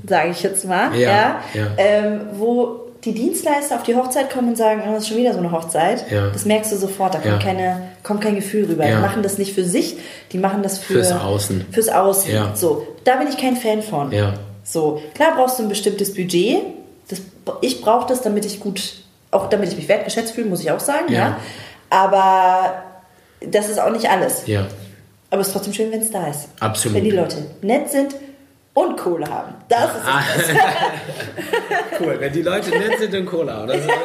[0.08, 0.96] sage ich jetzt mal, Mhm.
[1.00, 1.68] Ja, ja.
[1.78, 5.34] Ähm, wo die Dienstleister auf die Hochzeit kommen und sagen, oh, das ist schon wieder
[5.34, 6.10] so eine Hochzeit.
[6.10, 6.30] Ja.
[6.30, 7.40] Das merkst du sofort, da kommt, Ja.
[7.40, 8.88] keine, kommt kein Gefühl rüber.
[8.88, 8.96] Ja.
[8.96, 9.98] Die machen das nicht für sich,
[10.32, 11.66] die machen das für, Fürs Außen.
[11.72, 12.32] Fürs Außen.
[12.56, 14.12] So, da bin ich kein Fan von.
[14.12, 14.36] Ja.
[14.64, 16.60] So, klar brauchst du ein bestimmtes Budget.
[17.10, 17.22] Das,
[17.62, 18.94] ich brauche das, damit ich gut,
[19.32, 21.12] auch damit ich mich wertgeschätzt fühle, muss ich auch sagen.
[21.12, 21.20] Ja.
[21.20, 21.38] Ja.
[21.90, 22.84] Aber
[23.42, 24.44] das ist auch nicht alles.
[24.48, 24.68] Ja.
[25.30, 26.48] Aber es ist trotzdem schön, wenn es da ist.
[26.60, 26.96] Absolut.
[26.98, 28.16] Wenn die Leute nett sind
[28.74, 29.54] und Kohle haben.
[29.70, 30.22] Das ist Ah,
[32.00, 33.68] cool, wenn die Leute nett sind und Cola haben.
[33.68, 33.98] Das ist ein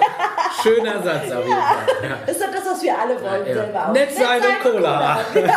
[0.62, 1.86] schöner Satz auf jeden Fall.
[2.02, 2.18] Ja.
[2.26, 3.54] Das ist doch das, was wir alle wollen Ja.
[3.54, 3.92] selber auch.
[3.92, 5.24] Nett sein und Cola haben.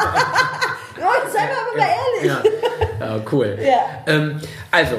[0.99, 2.53] Ja, seien wir aber mal ehrlich.
[2.99, 3.05] Ja.
[3.15, 3.57] ja, cool.
[3.59, 3.79] Ja.
[4.13, 4.97] Ähm, also,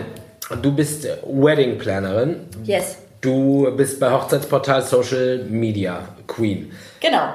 [0.60, 2.48] du bist Wedding Plannerin.
[2.64, 6.72] Yes, Du bist bei Hochzeitsportal Social Media Queen.
[6.98, 7.34] genau.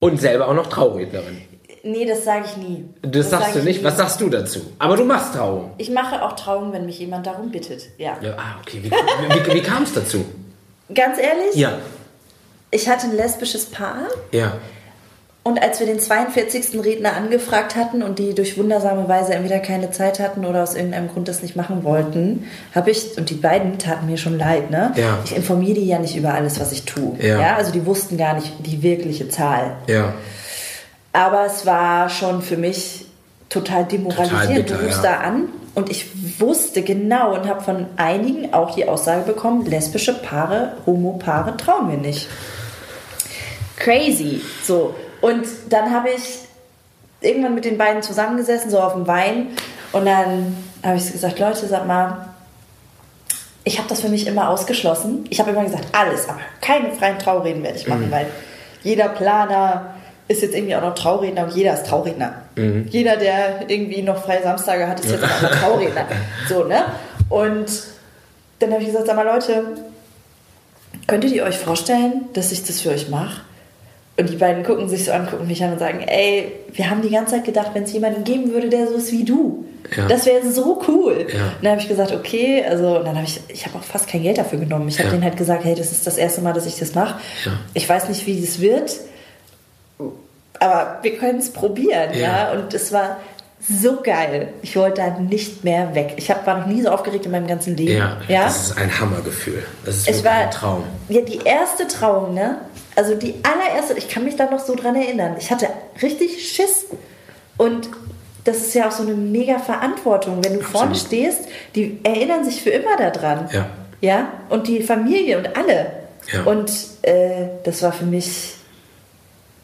[0.00, 1.42] Und selber auch noch Traurednerin.
[1.84, 2.84] Nee, das sage ich nie.
[3.02, 3.78] Das, sagst sag du ich nicht.
[3.80, 3.84] nie.
[3.84, 4.60] Was sagst du dazu?
[4.78, 5.72] Aber du machst Trauung.
[5.78, 7.88] Ich mache auch Trauungen, wenn mich jemand darum bittet.
[7.98, 8.16] Ja.
[8.20, 8.80] Ja, ah, okay.
[8.84, 10.24] Wie, wie, wie kam es dazu?
[10.94, 11.72] Ganz ehrlich, Ja.
[12.70, 13.96] ich hatte ein lesbisches Paar
[14.30, 14.52] Ja.
[15.42, 16.84] und als wir den 42.
[16.84, 21.08] Redner angefragt hatten und die durch wundersame Weise entweder keine Zeit hatten oder aus irgendeinem
[21.08, 24.92] Grund das nicht machen wollten, habe ich, und die beiden taten mir schon leid, ne?
[24.96, 25.18] Ja.
[25.24, 27.16] Ich informiere die ja nicht über alles, was ich tue.
[27.20, 27.56] Ja.
[27.56, 29.76] Also die wussten gar nicht die wirkliche Zahl.
[29.88, 30.12] Ja.
[31.12, 33.06] Aber es war schon für mich
[33.48, 34.70] total demoralisierend.
[34.70, 35.12] Du rufst ja.
[35.12, 40.14] da an und ich wusste genau und habe von einigen auch die Aussage bekommen, lesbische
[40.14, 42.28] Paare, Homo-Paare trauen wir nicht.
[43.76, 44.40] Crazy.
[44.64, 44.94] So.
[45.20, 46.40] Und dann habe ich
[47.20, 49.48] irgendwann mit den beiden zusammengesessen, so auf dem Wein.
[49.92, 52.28] Und dann habe ich gesagt, Leute, sag mal,
[53.64, 55.24] ich habe das für mich immer ausgeschlossen.
[55.30, 58.26] Ich habe immer gesagt, alles, aber keine freien Traureden werde ich machen, weil
[58.82, 59.94] jeder Planer
[60.28, 62.34] ist jetzt irgendwie auch noch Trauredner und jeder ist Trauredner.
[62.88, 66.06] Jeder, der irgendwie noch freie Samstage hat, ist jetzt auch noch Trauredner.
[66.48, 66.84] So, ne?
[67.28, 67.66] Und
[68.60, 69.64] dann habe ich gesagt, sag mal Leute,
[71.06, 73.40] könntet ihr euch vorstellen, dass ich das für euch mache?
[74.18, 77.00] Und die beiden gucken sich so an, gucken mich an und sagen, ey, wir haben
[77.02, 79.64] die ganze Zeit gedacht, wenn es jemanden geben würde, der so ist wie du,
[79.96, 80.06] Ja.
[80.06, 81.26] das wäre so cool.
[81.32, 81.46] Ja.
[81.46, 84.06] Und dann habe ich gesagt, okay, also und dann habe ich, ich habe auch fast
[84.08, 84.86] kein Geld dafür genommen.
[84.88, 85.12] Ich habe Ja.
[85.14, 87.18] denen halt gesagt, hey, das ist das erste Mal, dass ich das mache.
[87.72, 88.92] Ich weiß nicht, wie das wird,
[90.60, 92.18] aber wir können es probieren, Ja.
[92.20, 92.52] ja.
[92.52, 93.18] Und es war
[93.68, 94.48] so geil.
[94.62, 96.14] Ich wollte da nicht mehr weg.
[96.16, 97.96] Ich hab, war noch nie so aufgeregt in meinem ganzen Leben.
[97.98, 98.16] Ja.
[98.28, 98.44] ja?
[98.44, 99.62] Das ist ein Hammergefühl.
[99.84, 100.82] Das ist Es war ein Traum.
[101.08, 102.58] Ja, die erste Trauung, ne?
[102.96, 105.36] Also die allererste, ich kann mich da noch so dran erinnern.
[105.38, 105.68] Ich hatte
[106.02, 106.86] richtig Schiss.
[107.56, 107.88] Und
[108.44, 111.42] das ist ja auch so eine mega Verantwortung, wenn du vorne stehst,
[111.76, 113.48] die erinnern sich für immer daran.
[113.52, 113.66] Ja.
[114.00, 114.28] Ja?
[114.48, 115.92] Und die Familie und alle.
[116.32, 116.42] Ja.
[116.44, 116.70] Und
[117.02, 118.54] äh, das war für mich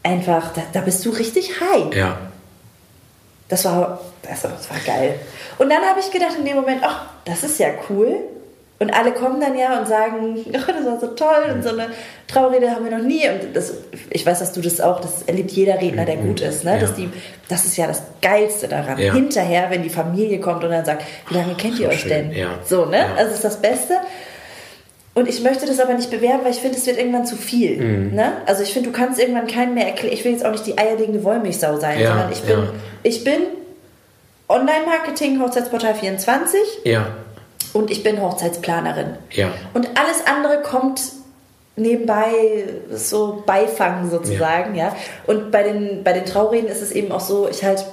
[0.03, 1.93] einfach, da, da bist du richtig high.
[1.95, 2.17] Ja.
[3.47, 5.15] Das war, das, das war geil.
[5.57, 8.15] Und dann habe ich gedacht in dem Moment, ach, das ist ja cool.
[8.81, 11.87] Und alle kommen dann ja und sagen, oh, das war so toll und so eine
[12.27, 13.27] Traurede haben wir noch nie.
[13.27, 13.73] Und das,
[14.09, 16.63] ich weiß, dass du das auch, das erlebt jeder Redner, der gut ist.
[16.63, 16.75] Ne?
[16.75, 16.79] Ja.
[16.79, 17.09] Dass die,
[17.49, 18.97] das ist ja das Geilste daran.
[18.97, 19.13] Ja.
[19.13, 22.09] Hinterher, wenn die Familie kommt und dann sagt, wie lange kennt ihr So euch schön,
[22.09, 22.31] denn?
[22.31, 22.51] ja.
[22.65, 22.99] So, ne?
[22.99, 23.05] Ja.
[23.15, 23.95] Also das ist das Beste.
[25.19, 27.75] Und ich möchte das aber nicht bewerben, weil ich finde, es wird irgendwann zu viel.
[27.75, 28.15] Mhm.
[28.15, 28.31] Ne?
[28.45, 30.13] Also ich finde, du kannst irgendwann keinen mehr erklären.
[30.13, 32.73] Ich will jetzt auch nicht die eierlegende Wollmilchsau sein, Ja, sondern ich bin, ja.
[33.03, 33.41] ich bin
[34.47, 37.07] Online-Marketing, Hochzeitsportal 24 Ja.
[37.73, 39.15] und ich bin Hochzeitsplanerin.
[39.31, 39.49] Ja.
[39.73, 41.01] Und alles andere kommt
[41.75, 42.31] nebenbei
[42.93, 44.95] so Beifang sozusagen, ja.
[45.27, 47.83] Und bei den, bei den Traureden ist es eben auch so, ich halt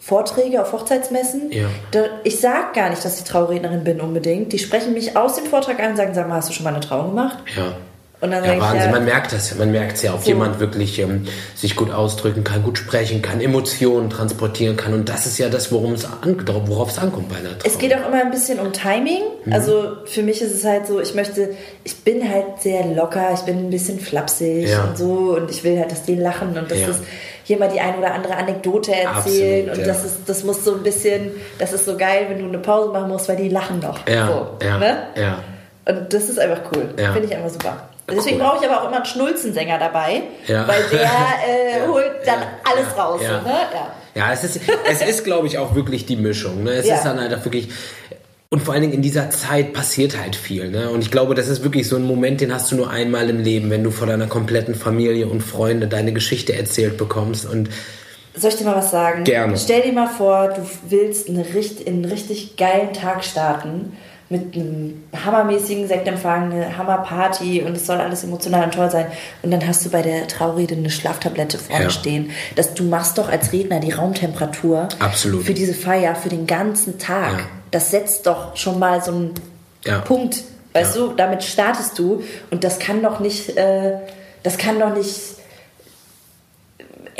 [0.00, 1.52] Vorträge auf Hochzeitsmessen.
[1.52, 1.68] Ja.
[1.90, 4.52] Da, ich sage gar nicht, dass ich Traurednerin bin unbedingt.
[4.52, 6.70] Die sprechen mich aus dem Vortrag an und sagen, sag mal, hast du schon mal
[6.70, 7.38] eine Trauung gemacht?
[7.54, 7.74] Ja.
[8.22, 9.54] Und dann Ja, sag ich, Wahnsinn, ja, man merkt das.
[9.54, 10.28] Man merkt es ja, ob So.
[10.28, 14.92] jemand wirklich ähm, sich gut ausdrücken kann, gut sprechen kann, Emotionen transportieren kann.
[14.92, 17.62] Und das ist ja das, worum es an, worauf es ankommt bei einer Trauung.
[17.72, 19.22] Es geht auch immer ein bisschen um Timing.
[19.46, 19.52] Mhm.
[19.54, 21.50] Also für mich ist es halt so, ich möchte,
[21.84, 24.84] ich bin halt sehr locker, ich bin ein bisschen flapsig Ja.
[24.84, 26.88] und so und ich will halt, dass die lachen und dass Ja.
[26.88, 26.98] das
[27.44, 30.74] hier mal die ein oder andere Anekdote erzählen Absolut, und das ist, das muss so
[30.74, 33.80] ein bisschen, das ist so geil, wenn du eine Pause machen musst, weil die lachen
[33.80, 34.06] noch.
[34.06, 34.96] Ja, so, ja, ne?
[35.16, 35.38] ja.
[35.86, 36.90] Und das ist einfach cool.
[36.96, 37.88] Finde ich einfach super.
[38.16, 38.42] Deswegen Cool.
[38.46, 40.66] brauche ich aber auch immer einen Schnulzensänger dabei, Ja.
[40.68, 43.20] weil der äh, holt dann alles raus.
[43.22, 43.40] Ja.
[43.40, 43.54] So, ne?
[44.14, 44.32] ja.
[44.32, 46.64] Es ist, es ist glaube ich, auch wirklich die Mischung.
[46.64, 46.72] Ne?
[46.72, 47.68] Es ist dann halt auch wirklich.
[48.52, 50.70] Und vor allen Dingen in dieser Zeit passiert halt viel.
[50.70, 50.90] Ne?
[50.90, 53.40] Und ich glaube, das ist wirklich so ein Moment, den hast du nur einmal im
[53.40, 57.46] Leben, wenn du vor deiner kompletten Familie und Freunde deine Geschichte erzählt bekommst.
[57.48, 57.68] Und
[58.34, 59.22] Soll ich dir mal was sagen?
[59.22, 59.56] Gerne.
[59.56, 63.96] Stell dir mal vor, du willst eine in einen richtig geilen Tag starten
[64.30, 69.06] mit einem hammermäßigen Sektempfang, eine Hammerparty und es soll alles emotional und toll sein.
[69.42, 71.90] Und dann hast du bei der Traurede eine Schlaftablette vorne Ja.
[71.90, 72.30] stehen.
[72.54, 75.42] Das, du machst doch als Redner die Raumtemperatur Absolut.
[75.44, 77.32] für diese Feier, für den ganzen Tag.
[77.32, 77.44] Ja.
[77.72, 79.34] Das setzt doch schon mal so einen
[79.84, 79.98] Ja.
[79.98, 80.44] Punkt.
[80.74, 83.94] Weißt du, damit startest du und das kann doch nicht, äh,
[84.44, 85.18] das kann doch nicht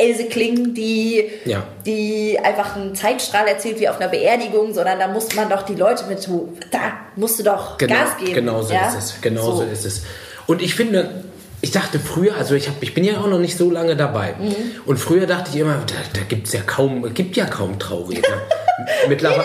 [0.00, 1.64] Else klingen, die, Ja.
[1.86, 5.74] die einfach einen Zeitstrahl erzählt wie auf einer Beerdigung, sondern da muss man doch die
[5.74, 6.26] Leute mit,
[6.70, 6.78] da
[7.16, 8.34] musst du doch Genau, Gas geben.
[8.34, 8.88] Genau so ja?
[8.88, 9.20] ist es.
[9.20, 9.56] Genau so.
[9.58, 9.62] So.
[9.64, 10.02] ist es.
[10.46, 11.24] Und ich finde,
[11.60, 14.34] ich dachte früher, also ich, hab, ich bin ja auch noch nicht so lange dabei.
[14.38, 14.54] Mhm.
[14.86, 18.42] Und früher dachte ich immer, da, da gibt es ja kaum, gibt ja kaum Trauredner.
[19.08, 19.44] mittlerweile.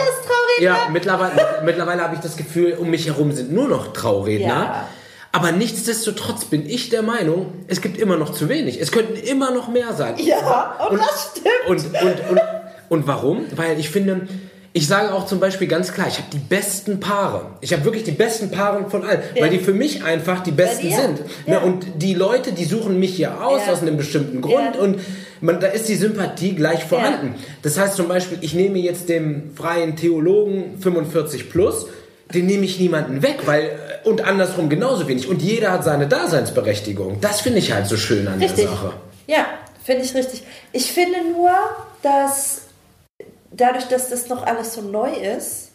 [0.61, 4.47] Ja, mittlerweile, mittlerweile habe ich das Gefühl, um mich herum sind nur noch Trauredner.
[4.47, 4.87] Ja.
[5.35, 8.79] Aber nichtsdestotrotz bin ich der Meinung, es gibt immer noch zu wenig.
[8.79, 10.13] Es könnten immer noch mehr sein.
[10.17, 11.67] Ja, und, das stimmt.
[11.67, 12.41] Und, und, und,
[12.87, 13.45] und warum?
[13.53, 14.29] Weil ich finde,
[14.71, 17.47] ich sage auch zum Beispiel ganz klar, ich habe die besten Paare.
[17.59, 20.87] Ich habe wirklich die besten Paare von allen, weil die für mich einfach die besten
[20.87, 20.95] dir?
[21.01, 21.19] sind.
[21.45, 21.59] Ja.
[21.59, 23.73] Ne, Und die Leute, die suchen mich ja aus Ja.
[23.73, 24.81] aus einem bestimmten Grund Ja.
[24.81, 24.99] und
[25.41, 27.35] man, da ist die Sympathie gleich vorhanden.
[27.61, 31.87] Das heißt zum Beispiel, ich nehme jetzt dem freien Theologen 45 plus,
[32.33, 35.27] den nehme ich niemanden weg, weil und andersrum genauso wenig.
[35.27, 37.19] Und jeder hat seine Daseinsberechtigung.
[37.21, 38.65] Das finde ich halt so schön an Richtig.
[38.65, 38.93] der Sache.
[39.27, 39.45] Ja,
[39.83, 40.43] finde ich richtig.
[40.71, 41.51] Ich finde nur,
[42.03, 42.61] dass
[43.51, 45.71] dadurch, dass das noch alles so neu ist,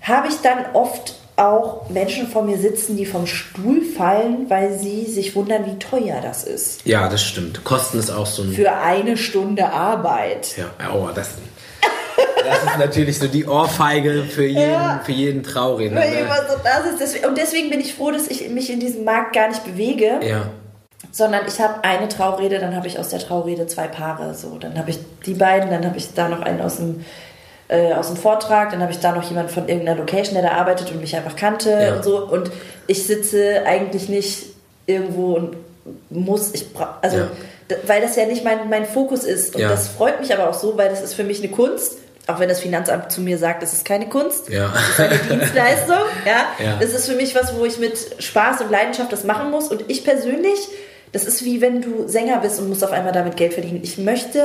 [0.00, 5.06] habe ich dann oft auch Menschen vor mir sitzen, die vom Stuhl fallen, weil sie
[5.06, 6.84] sich wundern, wie teuer das ist.
[6.84, 7.64] Ja, das stimmt.
[7.64, 10.56] Kosten ist auch so ein Für eine Stunde Arbeit.
[10.58, 11.30] Ja, oh, das,
[12.44, 15.00] das ist natürlich so die Ohrfeige für jeden, Ja.
[15.04, 15.44] für jeden.
[15.96, 16.26] Weil Ne?
[16.48, 20.18] so und deswegen bin ich froh, dass ich mich in diesem Markt gar nicht bewege,
[20.22, 20.48] Ja,
[21.12, 24.34] sondern ich habe eine Traurede, dann habe ich aus der Traurede zwei Paare.
[24.34, 27.04] So, dann habe ich die beiden, dann habe ich da noch einen aus dem
[27.68, 30.50] äh, aus dem Vortrag, dann habe ich da noch jemanden von irgendeiner Location, der da
[30.56, 31.94] arbeitet und mich einfach kannte Ja.
[31.96, 32.18] und so.
[32.26, 32.50] Und
[32.88, 34.46] ich sitze eigentlich nicht
[34.86, 35.56] irgendwo und
[36.10, 36.66] muss, ich
[37.00, 37.18] also
[37.86, 39.54] weil das ja nicht mein, mein Fokus ist.
[39.54, 39.68] Und Ja.
[39.68, 41.98] das freut mich aber auch so, weil das ist für mich eine Kunst.
[42.30, 44.72] Auch wenn das Finanzamt zu mir sagt, das ist keine Kunst, Ja.
[44.72, 45.96] das ist eine Dienstleistung.
[46.26, 46.64] Ja?
[46.64, 46.76] Ja.
[46.80, 49.68] Das ist für mich was, wo ich mit Spaß und Leidenschaft das machen muss.
[49.68, 50.58] Und ich persönlich,
[51.12, 53.80] das ist wie wenn du Sänger bist und musst auf einmal damit Geld verdienen.
[53.82, 54.42] Ich möchte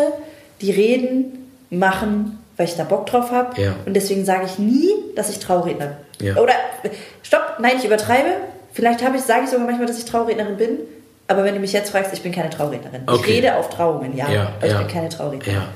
[0.61, 3.61] die Reden machen, weil ich da Bock drauf habe.
[3.61, 3.75] Ja.
[3.85, 6.27] Und deswegen sage ich nie, dass ich Trauredner bin.
[6.27, 6.35] Ja.
[6.37, 6.53] Oder,
[7.23, 8.29] stopp, nein, ich übertreibe.
[8.71, 10.79] Vielleicht habe ich, sage ich sogar manchmal, dass ich Traurednerin bin.
[11.27, 13.01] Aber wenn du mich jetzt fragst, ich bin keine Traurednerin.
[13.07, 13.31] Ich Okay.
[13.33, 14.29] rede auf Trauungen, ja.
[14.29, 15.53] Ja, ich bin keine Traurednerin.
[15.61, 15.67] ja.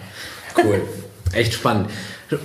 [0.63, 0.82] Cool.
[1.33, 1.89] Echt spannend.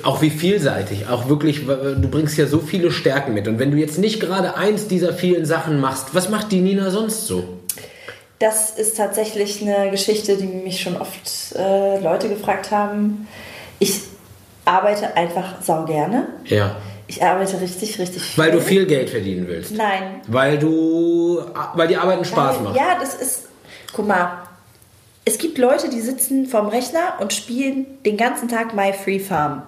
[0.02, 3.46] Auch wie vielseitig, auch wirklich, du bringst ja so viele Stärken mit.
[3.48, 6.90] Und wenn du jetzt nicht gerade eins dieser vielen Sachen machst, was macht die Nina
[6.90, 7.44] sonst so?
[8.38, 13.28] Das ist tatsächlich eine Geschichte, die mich schon oft äh, Leute gefragt haben.
[13.78, 14.00] Ich
[14.64, 16.28] arbeite einfach sau gerne.
[16.46, 16.76] Ja.
[17.06, 18.42] Ich arbeite richtig, richtig viel.
[18.44, 19.72] Weil du viel Geld verdienen willst.
[19.72, 20.20] Nein.
[20.26, 21.42] Weil du,
[21.74, 22.76] weil die Arbeiten Spaß Weil- macht.
[22.76, 23.48] Ja, das ist.
[23.92, 24.43] Guck mal.
[25.24, 29.62] Es gibt Leute, die sitzen vorm Rechner und spielen den ganzen Tag My Free Farm.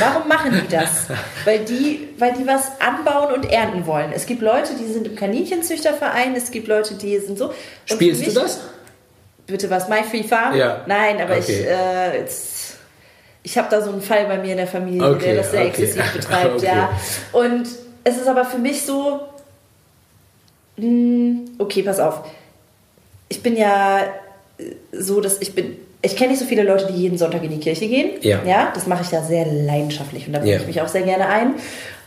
[0.00, 1.06] Warum machen die das?
[1.44, 4.10] weil, die, weil die was anbauen und ernten wollen.
[4.12, 7.48] Es gibt Leute, die sind im Kaninchenzüchterverein, es gibt Leute, die sind so.
[7.48, 7.54] Und
[7.84, 8.60] Spielst für du mich- das?
[9.46, 10.56] Bitte was, My Free Farm?
[10.56, 10.82] Ja.
[10.88, 11.66] Nein, aber ich, Okay.
[11.68, 12.78] äh, jetzt,
[13.44, 15.60] ich habe da so einen Fall bei mir in der Familie, Okay, der das sehr
[15.66, 15.68] okay.
[15.84, 16.90] exzessiv betreibt, ja.
[17.32, 17.68] Und
[18.02, 19.20] es ist aber für mich so,
[20.78, 22.22] mh, okay, pass auf.
[23.28, 24.00] Ich bin ja
[24.92, 27.58] so, dass ich bin, ich kenne nicht so viele Leute, die jeden Sonntag in die
[27.60, 28.10] Kirche gehen.
[28.22, 28.40] Ja.
[28.46, 30.60] Ja, das mache ich ja sehr leidenschaftlich und da bringe Ja.
[30.60, 31.54] ich mich auch sehr gerne ein.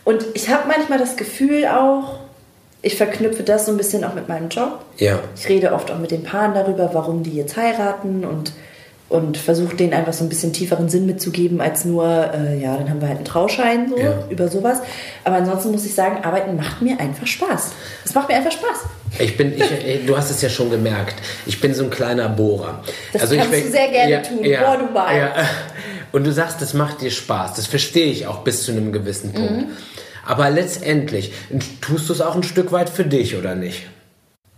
[0.06, 2.20] Und ich habe manchmal das Gefühl auch,
[2.82, 4.80] ich verknüpfe das so ein bisschen auch mit meinem Job.
[4.98, 5.20] Ja.
[5.36, 8.54] Ich rede oft auch mit den Paaren darüber, warum die jetzt heiraten und,
[9.10, 12.90] und versuche denen einfach so ein bisschen tieferen Sinn mitzugeben, als nur, äh, ja, dann
[12.90, 14.24] haben wir halt einen Trauschein so, Ja.
[14.30, 14.80] über sowas.
[15.24, 17.72] Aber ansonsten muss ich sagen, Arbeiten macht mir einfach Spaß.
[18.06, 18.86] Es macht mir einfach Spaß.
[19.20, 21.16] Ich bin, ich, äh, du hast es ja schon gemerkt,
[21.48, 22.84] ich bin so ein kleiner Bohrer.
[23.12, 24.38] Das ich kannst bin- du sehr gerne tun.
[24.44, 25.18] Bohr du mal.
[25.18, 25.34] Ja.
[26.12, 27.56] Und du sagst, das macht dir Spaß.
[27.56, 29.52] Das verstehe ich auch bis zu einem gewissen Punkt.
[29.52, 29.66] Mhm.
[30.26, 31.32] Aber letztendlich
[31.82, 33.88] tust du es auch ein Stück weit für dich, oder nicht?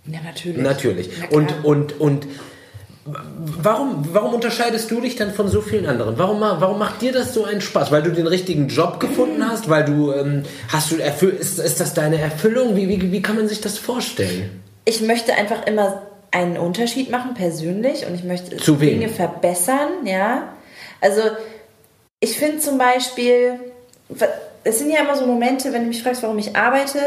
[0.06, 0.58] Ja, natürlich.
[0.62, 1.10] Natürlich.
[1.22, 1.38] Na.
[1.38, 2.28] Und, und, und
[3.06, 6.18] warum, warum unterscheidest du dich dann von so vielen anderen?
[6.18, 7.92] Warum, warum macht dir das so einen Spaß?
[7.92, 9.70] Weil du den richtigen Job gefunden hast?
[9.70, 12.76] Weil du, ähm, hast du, ist, ist das deine Erfüllung?
[12.76, 14.62] Wie, wie, wie kann man sich das vorstellen?
[14.86, 19.00] Ich möchte einfach immer einen Unterschied machen, persönlich, und ich möchte Zu wem?
[19.00, 20.54] Dinge verbessern, ja.
[21.02, 21.22] Also,
[22.20, 23.60] ich finde zum Beispiel,
[24.64, 27.00] es sind ja immer so Momente, wenn du mich fragst, warum ich arbeite,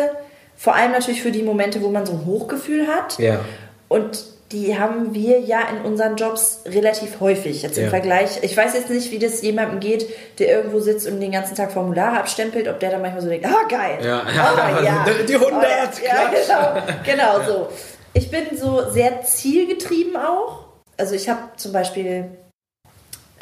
[0.57, 3.19] vor allem natürlich für die Momente, wo man so ein Hochgefühl hat.
[3.19, 3.41] Ja.
[3.89, 7.63] Und die haben wir ja in unseren Jobs relativ häufig.
[7.63, 7.91] Jetzt im Ja.
[7.91, 10.07] Vergleich, ich weiß jetzt nicht, wie das jemandem geht,
[10.39, 13.47] der irgendwo sitzt und den ganzen Tag Formulare abstempelt, ob der dann manchmal so denkt,
[13.47, 17.69] ah geil, Ja, ah, ja, die 100, oh, ja, genau, genau so.
[18.13, 20.67] Ich bin so sehr zielgetrieben auch.
[20.97, 22.27] Also ich habe zum Beispiel,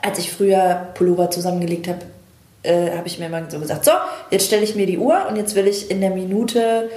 [0.01, 2.01] als ich früher Pullover zusammengelegt habe,
[2.63, 3.93] äh, habe ich mir immer so gesagt, so,
[4.31, 6.89] jetzt stelle ich mir die Uhr und jetzt will ich in der Minute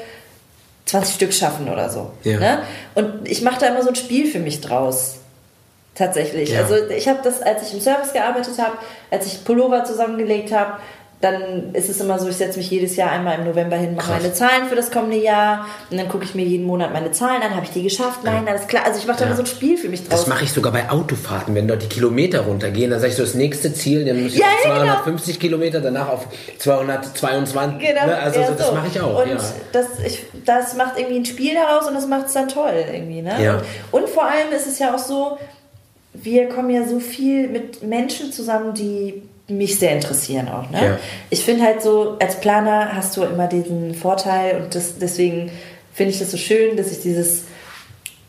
[0.86, 2.12] 20 Stück schaffen oder so.
[2.24, 2.40] Ja.
[2.40, 2.60] Ne?
[2.94, 5.18] Und ich mache da immer so ein Spiel für mich draus.
[5.96, 6.52] Tatsächlich.
[6.52, 6.62] Ja.
[6.62, 8.78] Also ich habe das, als ich im Service gearbeitet habe,
[9.12, 10.74] als ich Pullover zusammengelegt habe,
[11.22, 14.12] dann ist es immer so, ich setze mich jedes Jahr einmal im November hin, mache
[14.12, 14.22] Krass.
[14.22, 17.42] meine Zahlen für das kommende Jahr und dann gucke ich mir jeden Monat meine Zahlen
[17.42, 18.20] an, habe ich die geschafft?
[18.24, 18.84] Nein, alles klar.
[18.86, 19.28] Also ich mache da Ja.
[19.28, 20.20] immer so ein Spiel für mich draus.
[20.22, 22.92] Das mache ich sogar bei Autofahrten, wenn dort die Kilometer runtergehen.
[22.92, 24.84] Dann sage ich so, das nächste Ziel, dann muss ich Ja, auf ja, genau.
[24.84, 26.28] 250 Kilometer, danach auf
[26.60, 27.80] 222.
[27.88, 28.18] Genau, Ne?
[28.18, 29.22] Also ja, so, das mache ich auch.
[29.24, 29.38] Und ja.
[29.72, 33.22] das, ich, das macht irgendwie ein Spiel daraus und das macht es dann toll irgendwie.
[33.22, 33.34] Ne?
[33.42, 33.62] Ja.
[33.92, 35.38] Und, und vor allem ist es ja auch so,
[36.14, 40.70] wir kommen ja so viel mit Menschen zusammen, die mich sehr interessieren auch.
[40.72, 40.86] Ne?
[40.86, 41.00] Ja.
[41.30, 45.52] Ich finde halt so, als Planer hast du immer diesen Vorteil und das, deswegen
[45.94, 47.44] finde ich das so schön, dass ich dieses,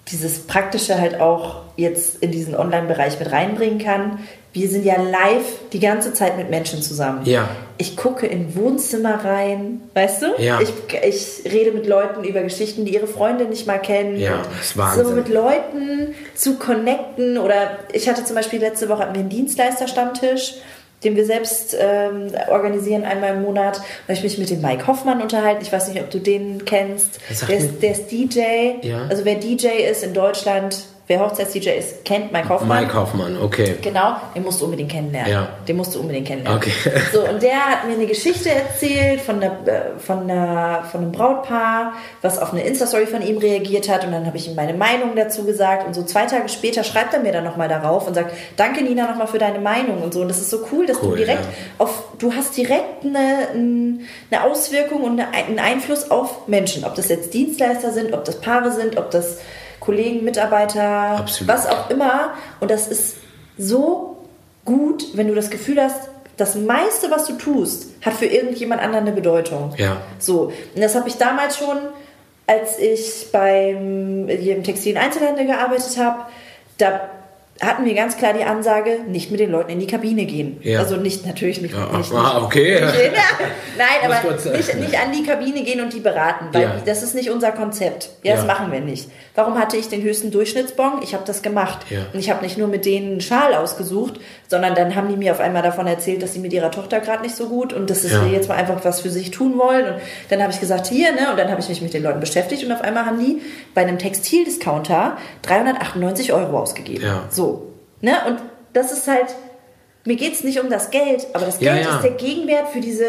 [0.09, 4.21] dieses Praktische halt auch jetzt in diesen Online-Bereich mit reinbringen kann.
[4.53, 7.23] Wir sind ja live die ganze Zeit mit Menschen zusammen.
[7.25, 7.49] Ja.
[7.77, 10.27] Ich gucke in Wohnzimmer rein, weißt du?
[10.39, 10.61] Ja.
[10.61, 14.19] Ich, ich rede mit Leuten über Geschichten, die ihre Freunde nicht mal kennen.
[14.19, 15.05] Ja, das ist Wahnsinn.
[15.05, 17.37] So mit Leuten zu connecten.
[17.37, 20.55] Oder ich hatte zum Beispiel letzte Woche hatten wir einen Dienstleister-Stammtisch,
[21.05, 23.81] den wir selbst ähm, organisieren einmal im Monat.
[24.07, 25.63] Da ich mich mit dem Mike Hoffmann unterhalten.
[25.63, 27.21] Ich weiß nicht, ob du den kennst.
[27.49, 28.41] Der ist, der ist DJ.
[28.83, 29.07] Ja.
[29.09, 32.83] Also wer DJ ist in Deutschland, wer Hochzeits-DJ ist, kennt Mike Hoffmann.
[32.83, 33.77] Mike Hoffmann, okay.
[33.81, 35.33] Genau, den musst du unbedingt kennenlernen.
[35.33, 35.49] Ja.
[35.69, 36.59] Den musst du unbedingt kennenlernen.
[36.59, 36.73] Okay.
[37.13, 41.13] So, und der hat mir eine Geschichte erzählt von, der, äh, von, der, von einem
[41.13, 44.05] Brautpaar, was auf eine Insta-Story von ihm reagiert hat.
[44.05, 45.87] Und dann habe ich ihm meine Meinung dazu gesagt.
[45.87, 49.09] Und so zwei Tage später schreibt er mir dann nochmal darauf und sagt, danke Nina
[49.09, 50.23] nochmal für deine Meinung und so.
[50.23, 51.51] Und das ist so cool, dass Cool, du direkt ja.
[51.79, 56.85] auf, du hast direkt eine, eine Auswirkung und eine, einen Einfluss auf Menschen.
[56.85, 59.39] Ob das jetzt Dienstleister sind, ob das Paare sind, ob das
[59.87, 61.49] Kollegen, Mitarbeiter, Absolut.
[61.49, 62.35] was auch immer.
[62.61, 63.17] Und das ist
[63.57, 64.19] so
[64.65, 69.07] gut, wenn du das Gefühl hast, das meiste, was du tust, hat für irgendjemand anderen
[69.07, 69.73] eine Bedeutung.
[69.79, 69.97] Ja.
[70.19, 71.79] So, und das habe ich damals schon,
[72.47, 76.25] als ich beim hier im Textilen Einzelhandel gearbeitet habe,
[76.77, 77.09] da
[77.61, 80.59] hatten wir ganz klar die Ansage, nicht mit den Leuten in die Kabine gehen.
[80.63, 80.81] Ja.
[80.81, 81.75] Also nicht, natürlich nicht.
[81.75, 82.81] Ja, nicht, ah, okay.
[82.85, 82.95] Nicht,
[83.79, 86.75] nein, aber nicht, nicht an die Kabine gehen und die beraten, weil Ja.
[86.85, 88.11] das ist nicht unser Konzept.
[88.23, 89.09] Ja, das machen wir nicht.
[89.35, 91.01] Warum hatte ich den höchsten Durchschnittsbon?
[91.03, 91.79] Ich habe das gemacht.
[92.13, 95.33] Und ich habe nicht nur mit denen einen Schal ausgesucht, sondern dann haben die mir
[95.33, 98.03] auf einmal davon erzählt, dass sie mit ihrer Tochter gerade nicht so gut und dass
[98.03, 99.87] sie jetzt mal einfach was für sich tun wollen.
[99.87, 99.95] Und
[100.31, 101.31] dann habe ich gesagt, hier, ne?
[101.31, 103.41] Und dann habe ich mich mit den Leuten beschäftigt und auf einmal haben die
[103.75, 107.05] bei einem Textildiscounter 398 Euro ausgegeben.
[107.05, 107.25] Ja.
[107.31, 107.46] So.
[108.07, 108.15] Ne?
[108.29, 108.39] Und
[108.73, 109.27] das ist halt,
[110.05, 111.97] mir geht es nicht um das Geld, aber das Ja, Geld ja.
[111.97, 113.05] ist der Gegenwert für diese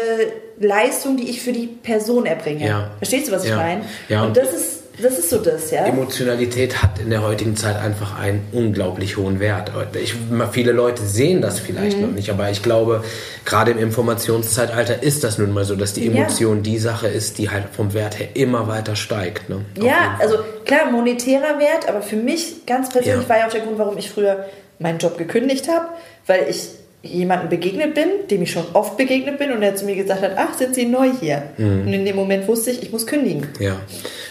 [0.58, 2.66] Leistung, die ich für die Person erbringe.
[2.66, 2.90] Ja.
[2.98, 3.56] Verstehst du, was ich Ja.
[3.56, 3.82] meine?
[4.08, 5.84] Ja, und das ist, das ist so das, ja.
[5.84, 9.70] Emotionalität hat in der heutigen Zeit einfach einen unglaublich hohen Wert.
[10.02, 10.16] Ich,
[10.50, 12.02] viele Leute sehen das vielleicht Mhm.
[12.06, 13.04] noch nicht, aber ich glaube,
[13.44, 16.10] gerade im Informationszeitalter ist das nun mal so, dass die Ja.
[16.10, 19.48] Emotion die Sache ist, die halt vom Wert her immer weiter steigt.
[19.48, 19.64] Ne?
[19.80, 23.28] Ja, also klar, monetärer Wert, aber für mich ganz persönlich Ja.
[23.28, 24.46] war ja auch der Grund, warum ich früher
[24.78, 25.86] meinen Job gekündigt habe,
[26.26, 26.68] weil ich
[27.02, 30.32] jemandem begegnet bin, dem ich schon oft begegnet bin und der zu mir gesagt hat,
[30.36, 31.44] ach, sind Sie neu hier?
[31.56, 31.82] Mhm.
[31.82, 33.46] Und in dem Moment wusste ich, ich muss kündigen.
[33.60, 33.80] Ja.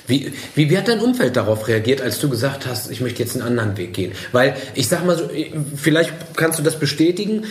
[0.06, 3.36] Wie, wie, wie hat dein Umfeld darauf reagiert, als du gesagt hast, ich möchte jetzt
[3.36, 4.12] einen anderen Weg gehen?
[4.32, 5.30] Weil ich sag mal so,
[5.76, 7.46] vielleicht kannst du das bestätigen,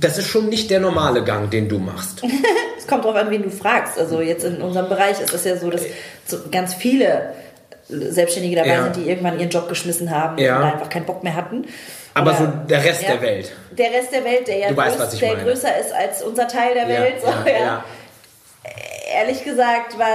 [0.00, 2.22] das ist schon nicht der normale Gang, den du machst.
[2.78, 3.98] Es kommt darauf an, wen du fragst.
[3.98, 5.82] Also jetzt in unserem Bereich ist es ja so, dass
[6.24, 7.34] so ganz viele
[7.88, 8.82] Selbstständige dabei Ja.
[8.84, 10.58] sind, die irgendwann ihren Job geschmissen haben Ja.
[10.58, 11.64] und einfach keinen Bock mehr hatten.
[12.14, 13.12] Aber Oder- so der Rest Ja.
[13.12, 13.52] der Welt.
[13.70, 15.44] Der Rest der Welt, der ja weißt, größ- der meine.
[15.44, 17.14] größer ist als unser Teil der Welt.
[17.22, 17.28] so.
[19.12, 20.06] Ehrlich gesagt war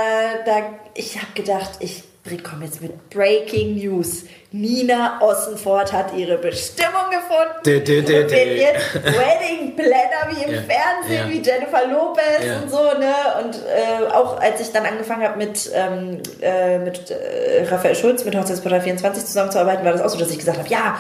[0.46, 0.58] da,
[0.94, 2.04] ich habe gedacht, ich
[2.44, 4.24] komme jetzt mit Breaking News.
[4.52, 10.54] Nina Ossenfort hat ihre Bestimmung gefunden Dä, dä, dä, und jetzt Wedding Planner wie im
[10.54, 11.30] Ja, Fernsehen, ja.
[11.30, 12.60] wie Jennifer Lopez Ja.
[12.60, 13.14] und so, ne?
[13.44, 18.24] Und äh, auch als ich dann angefangen habe mit, ähm, äh, mit äh, Raphael Schulz,
[18.24, 20.98] mit Hochzeitsportal 24 zusammenzuarbeiten, war das auch so, dass ich gesagt habe, ja,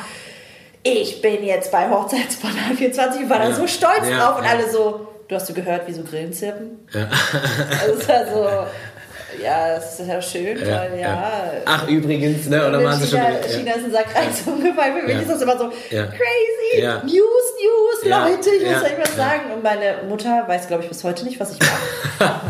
[0.83, 5.07] ich bin jetzt bei Hochzeitsportal 24 und war da so stolz drauf und alle so,
[5.29, 6.85] du hast du gehört, wie so Grillen zirpen?
[6.93, 7.07] Ja.
[7.81, 8.67] Also es war so,
[9.41, 10.99] ja, das ist ja schön, Ja, weil ja.
[10.99, 11.41] ja.
[11.65, 12.67] Ach, übrigens, ne?
[12.67, 13.19] Oder in waren sie schon.
[13.19, 14.97] China, ist ein Sackreis umgefallen.
[14.99, 16.81] Für mich ist das immer so crazy.
[17.03, 18.03] News, News.
[18.05, 19.51] Leute, ich muss euch was sagen.
[19.53, 22.35] Und meine Mutter weiß, glaube ich, bis heute nicht, was ich mache.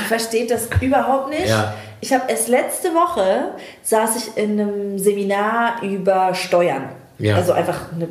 [0.00, 1.48] Die versteht das überhaupt nicht.
[1.48, 1.74] Ja.
[2.00, 3.52] Ich habe erst letzte Woche
[3.82, 6.90] saß ich in einem Seminar über Steuern.
[7.18, 7.34] Ja.
[7.36, 8.08] Also einfach eine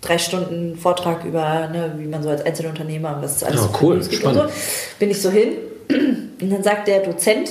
[0.00, 3.94] drei Stunden Vortrag über, ne, wie man so als Einzelunternehmer, was es alles Ja, cool,
[3.96, 4.12] und so.
[4.12, 4.50] spannend.
[4.98, 5.52] Bin ich so hin
[6.42, 7.50] und dann sagt der Dozent,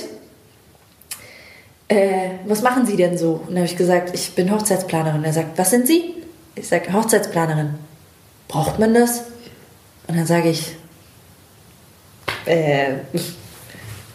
[1.88, 3.32] äh, was machen Sie denn so?
[3.32, 5.24] Und dann habe ich gesagt, ich bin Hochzeitsplanerin.
[5.24, 6.14] Er sagt, was sind Sie?
[6.54, 7.74] Ich sage, Hochzeitsplanerin.
[8.48, 9.24] Braucht man das?
[10.08, 10.74] Und dann sage ich,
[12.46, 12.92] äh,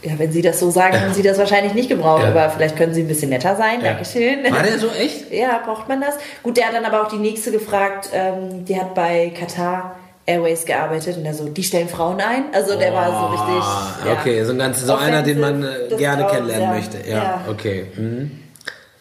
[0.04, 2.30] ja, wenn Sie das so sagen, haben Sie das wahrscheinlich nicht gebraucht, Ja.
[2.30, 3.82] aber vielleicht können Sie ein bisschen netter sein.
[3.82, 3.94] Ja.
[3.94, 4.44] Dankeschön.
[4.52, 5.32] War der so echt?
[5.32, 6.16] Ja, braucht man das?
[6.44, 9.96] Gut, der hat dann aber auch die nächste gefragt, ähm, die hat bei Qatar
[10.28, 12.54] Airways gearbeitet und der so, die stellen Frauen ein.
[12.54, 13.64] Also der war so richtig.
[13.64, 14.14] Ah, ja.
[14.20, 16.74] okay, so, ein ganz, so einer, den man äh, gerne Traums, kennenlernen ja.
[16.76, 16.98] möchte.
[17.10, 17.42] Ja, Ja.
[17.50, 17.86] okay.
[17.96, 18.32] Mhm.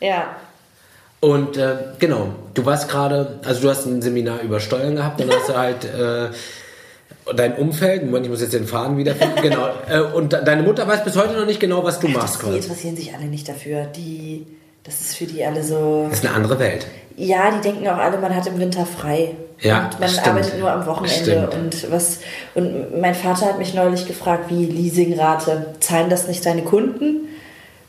[0.00, 0.36] Ja.
[1.20, 5.32] Und äh, genau, du warst gerade, also du hast ein Seminar über Steuern gehabt und
[5.34, 6.28] hast du halt äh,
[7.34, 9.68] dein Umfeld, Moment, ich muss jetzt den Faden wiederfinden, genau.
[9.90, 12.42] Äh, und de- deine Mutter weiß bis heute noch nicht genau, was du machst.
[12.42, 13.84] Das, die interessieren sich alle nicht dafür.
[13.86, 14.46] Die,
[14.86, 16.06] das ist für die alle so.
[16.08, 16.86] Das ist eine andere Welt.
[17.16, 19.34] Ja, die denken auch alle, man hat im Winter frei.
[19.60, 20.26] Ja, und man stimmt.
[20.28, 21.54] arbeitet nur am Wochenende Stimmt.
[21.54, 22.18] und was.
[22.54, 27.28] Und mein Vater hat mich neulich gefragt, wie Leasingrate, zahlen das nicht deine Kunden?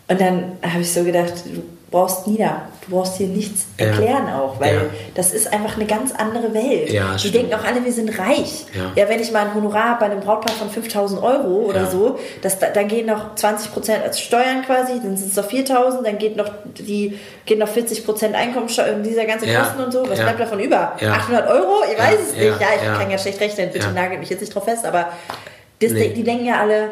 [0.08, 3.88] Und dann habe ich so gedacht, du brauchst nieder, du brauchst hier nichts Ja.
[3.88, 4.82] erklären auch, weil Ja.
[5.16, 6.90] das ist einfach eine ganz andere Welt.
[6.90, 7.36] Ja, die stimmt.
[7.36, 8.66] denken auch alle, wir sind reich.
[8.96, 9.10] Ja.
[9.10, 11.86] wenn ich mal ein Honorar habe bei einem Brautpaar von 5000 Euro oder Ja.
[11.92, 15.46] so, das, da, dann gehen noch 20 Prozent als Steuern quasi, dann sind es noch
[15.46, 19.62] 4000, dann geht noch die gehen noch 40 Prozent Einkommensteuer und dieser ganze Ja.
[19.64, 20.10] Kosten und so.
[20.10, 20.26] Was Ja.
[20.26, 20.94] bleibt davon über?
[21.00, 21.14] Ja.
[21.14, 21.84] 800 Euro?
[21.92, 22.20] Ich weiß Ja.
[22.22, 22.44] es nicht.
[22.44, 22.50] Ja.
[22.60, 22.96] Ja, ich Ja.
[22.96, 23.70] kann ja schlecht rechnen.
[23.72, 23.92] Bitte Ja.
[23.94, 25.08] nagelt mich jetzt nicht drauf fest, aber
[25.82, 26.10] das, Nee.
[26.10, 26.90] die denken ja alle,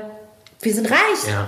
[0.61, 0.99] wir sind reich.
[1.27, 1.47] Ja.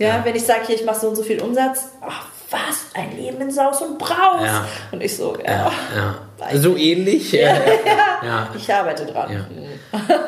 [0.00, 3.16] Ja, wenn ich sage, hier, ich mache so und so viel Umsatz, ach was, ein
[3.16, 4.42] Leben in Saus und Braus.
[4.44, 4.66] Ja.
[4.92, 6.14] Und ich so, ja, Ja.
[6.58, 7.32] So ähnlich.
[7.32, 7.54] Ja.
[8.24, 8.48] Ja.
[8.56, 9.30] ich arbeite dran.
[9.32, 9.98] Ja.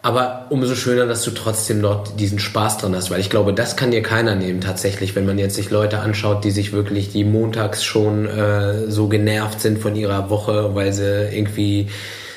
[0.00, 3.76] Aber umso schöner, dass du trotzdem dort diesen Spaß dran hast, weil ich glaube, das
[3.76, 7.24] kann dir keiner nehmen tatsächlich, wenn man jetzt sich Leute anschaut, die sich wirklich, die
[7.24, 11.90] montags schon äh, so genervt sind von ihrer Woche, weil sie irgendwie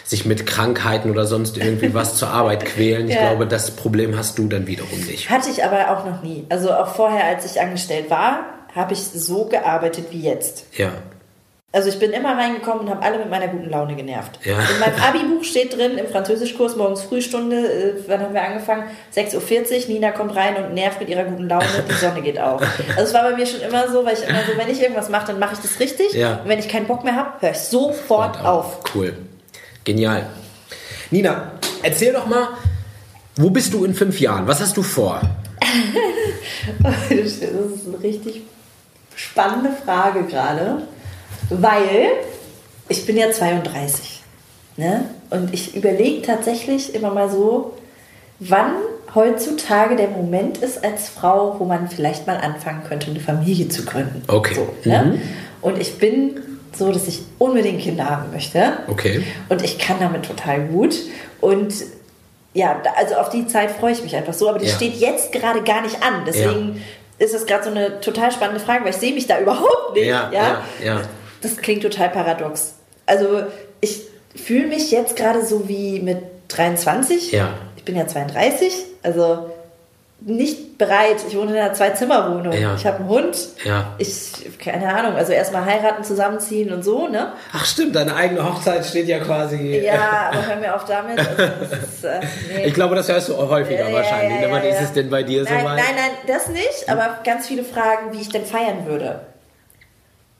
[0.04, 3.08] sich mit Krankheiten oder sonst irgendwie was zur Arbeit quälen.
[3.08, 3.30] Ich Ja.
[3.30, 5.30] glaube, das Problem hast du dann wiederum nicht.
[5.30, 6.46] Hatte ich aber auch noch nie.
[6.50, 8.40] Also auch vorher, als ich angestellt war,
[8.76, 10.66] habe ich so gearbeitet wie jetzt.
[10.78, 10.92] Ja.
[11.74, 14.40] Also ich bin immer reingekommen und habe alle mit meiner guten Laune genervt.
[14.44, 14.60] Ja.
[14.60, 18.84] In meinem Abi-Buch steht drin, im Französischkurs morgens Frühstunde, äh, wann haben wir angefangen?
[19.16, 22.62] 6.40 Uhr, Nina kommt rein und nervt mit ihrer guten Laune, die Sonne geht auf.
[22.90, 25.08] Also es war bei mir schon immer so, weil ich immer so, wenn ich irgendwas
[25.08, 26.14] mache, dann mache ich das richtig.
[26.14, 26.42] Ja.
[26.42, 28.80] Und wenn ich keinen Bock mehr habe, höre ich sofort auf.
[28.94, 29.14] Cool.
[29.86, 30.26] Genial.
[31.10, 31.54] Nina,
[31.84, 32.50] erzähl doch mal,
[33.38, 34.46] wo bist du in fünf Jahren?
[34.46, 35.22] Was hast du vor?
[36.84, 38.44] Das ist eine richtig
[39.16, 40.84] spannende Frage gerade,
[41.50, 42.10] weil
[42.90, 44.22] ich bin ja 32.
[44.78, 45.06] Ne?
[45.30, 47.74] Und ich überlege tatsächlich immer mal so,
[48.40, 48.74] wann
[49.14, 53.84] heutzutage der Moment ist als Frau, wo man vielleicht mal anfangen könnte, eine Familie zu
[53.86, 54.24] gründen.
[54.28, 54.56] Okay.
[54.56, 55.04] So, ne?
[55.04, 55.22] Mhm.
[55.62, 56.40] Und ich bin
[56.76, 58.74] so, dass ich unbedingt Kinder haben möchte.
[58.88, 59.24] Okay.
[59.50, 60.96] Und ich kann damit total gut.
[61.42, 61.74] Und
[62.54, 64.50] ja, also auf die Zeit freue ich mich einfach so.
[64.50, 64.76] Aber die Ja.
[64.76, 66.24] steht jetzt gerade gar nicht an.
[66.26, 66.82] Deswegen
[67.22, 70.08] ist es gerade so eine total spannende Frage, weil ich sehe mich da überhaupt nicht.
[70.08, 71.02] Ja, ja, ja.
[71.42, 72.74] Das klingt total paradox.
[73.06, 73.44] Also
[73.80, 74.02] ich
[74.36, 76.18] fühle mich jetzt gerade so wie mit
[76.48, 77.32] 23.
[77.32, 77.54] Ja.
[77.78, 78.74] Ich bin ja 32.
[79.04, 79.52] Also
[80.24, 81.18] nicht bereit.
[81.28, 82.54] Ich wohne in einer Zwei-Zimmer-Wohnung.
[82.54, 82.76] Ja.
[82.76, 83.36] Ich habe einen Hund.
[83.64, 83.96] Ja.
[83.98, 87.34] Ich, keine Ahnung, also erstmal heiraten, zusammenziehen und so, ne?
[87.54, 89.80] Ach stimmt, deine eigene Hochzeit steht ja quasi.
[89.84, 91.18] Ja, aber hör mir auf damit.
[91.18, 92.20] Also, ist, äh,
[92.56, 92.66] nee.
[92.66, 94.42] Ich glaube, das hörst du häufiger Ja, wahrscheinlich.
[94.42, 94.54] ja, ne?
[94.54, 94.84] Wann ja, ist ja.
[94.84, 98.30] es denn bei dir nein, nein, nein, das nicht, aber ganz viele Fragen, wie ich
[98.30, 99.22] denn feiern würde.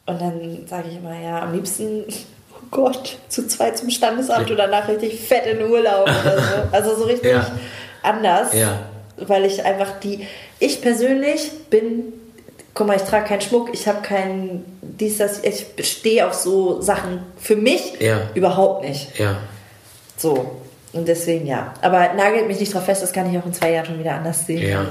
[0.06, 2.04] Und dann sage ich immer, ja, am liebsten,
[2.54, 6.54] oh Gott, zu zweit zum Standesamt und danach richtig fett in Urlaub oder so.
[6.72, 7.46] Also so richtig Ja.
[8.04, 8.80] anders, Ja.
[9.28, 10.28] Weil ich einfach die,
[10.60, 12.14] ich persönlich bin,
[12.74, 16.82] guck mal, ich trage keinen Schmuck, ich habe keinen, dies, das, ich stehe auf so
[16.82, 18.22] Sachen für mich Ja.
[18.34, 19.18] überhaupt nicht.
[19.20, 19.38] Ja.
[20.18, 20.58] So.
[20.94, 21.74] Und deswegen ja.
[21.82, 24.12] Aber nagelt mich nicht drauf fest, das kann ich auch in zwei Jahren schon wieder
[24.12, 24.62] anders sehen.
[24.70, 24.86] Ja.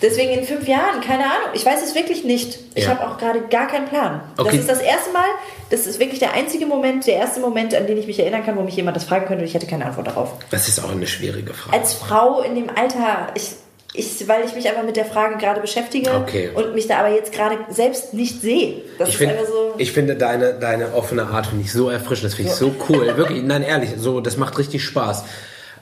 [0.00, 1.48] Deswegen in fünf Jahren, keine Ahnung.
[1.54, 2.60] Ich weiß es wirklich nicht.
[2.76, 2.90] Ich Ja.
[2.90, 4.20] habe auch gerade gar keinen Plan.
[4.38, 4.50] Okay.
[4.50, 5.26] Das ist das erste Mal,
[5.70, 8.56] das ist wirklich der einzige Moment, der erste Moment, an den ich mich erinnern kann,
[8.56, 10.34] wo mich jemand das fragen könnte und ich hätte keine Antwort darauf.
[10.52, 11.76] Das ist auch eine schwierige Frage.
[11.76, 13.50] Als Frau in dem Alter, ich,
[13.92, 16.50] ich, weil ich mich einfach mit der Frage gerade beschäftige Okay.
[16.54, 18.82] und mich da aber jetzt gerade selbst nicht sehe.
[18.98, 19.74] Das Ich, ist find, so.
[19.78, 23.16] ich finde deine, deine offene Art finde ich so erfrischend, das finde ich so cool.
[23.16, 25.24] Wirklich, nein, ehrlich, so, das macht richtig Spaß.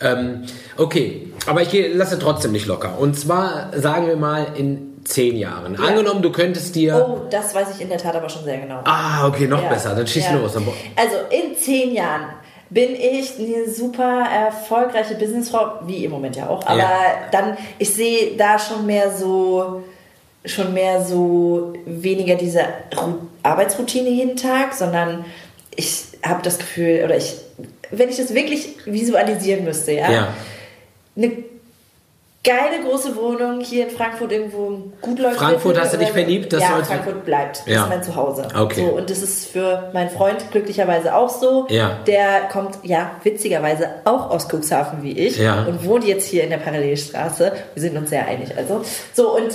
[0.00, 0.44] Ähm,
[0.76, 2.98] okay, aber ich geh- lasse trotzdem nicht locker.
[2.98, 5.76] Und zwar sagen wir mal in zehn Jahren.
[5.76, 7.04] Angenommen, du könntest dir.
[7.08, 8.80] Oh, das weiß ich in der Tat aber schon sehr genau.
[8.84, 9.68] Ah, okay, noch Ja.
[9.70, 9.94] besser.
[9.94, 10.36] Dann schieß Ja.
[10.36, 10.54] los.
[10.54, 12.26] Also in zehn Jahren
[12.70, 16.66] bin ich eine super erfolgreiche Businessfrau, wie im Moment ja auch.
[16.66, 17.00] Aber Ja.
[17.32, 19.82] dann, ich sehe da schon mehr so
[20.44, 22.62] schon mehr so weniger diese
[23.42, 25.24] Arbeitsroutine jeden Tag, sondern
[25.76, 27.34] ich habe das Gefühl, oder ich,
[27.90, 30.28] wenn ich das wirklich visualisieren müsste, ja, Ja.
[31.16, 31.30] eine
[32.44, 35.36] geile große Wohnung hier in Frankfurt irgendwo gut läuft.
[35.38, 36.52] Frankfurt, hast du dich verliebt?
[36.52, 37.58] Das ja, Frankfurt bleibt.
[37.58, 37.82] Das Ja.
[37.82, 38.48] ist mein Zuhause.
[38.58, 38.80] Okay.
[38.86, 41.66] So, und das ist für meinen Freund glücklicherweise auch so.
[41.68, 41.98] Ja.
[42.06, 45.64] Der kommt, ja, witzigerweise auch aus Cuxhaven wie ich Ja.
[45.64, 47.52] und wohnt jetzt hier in der Parallelstraße.
[47.74, 48.82] Wir sind uns sehr einig also.
[49.12, 49.54] So, und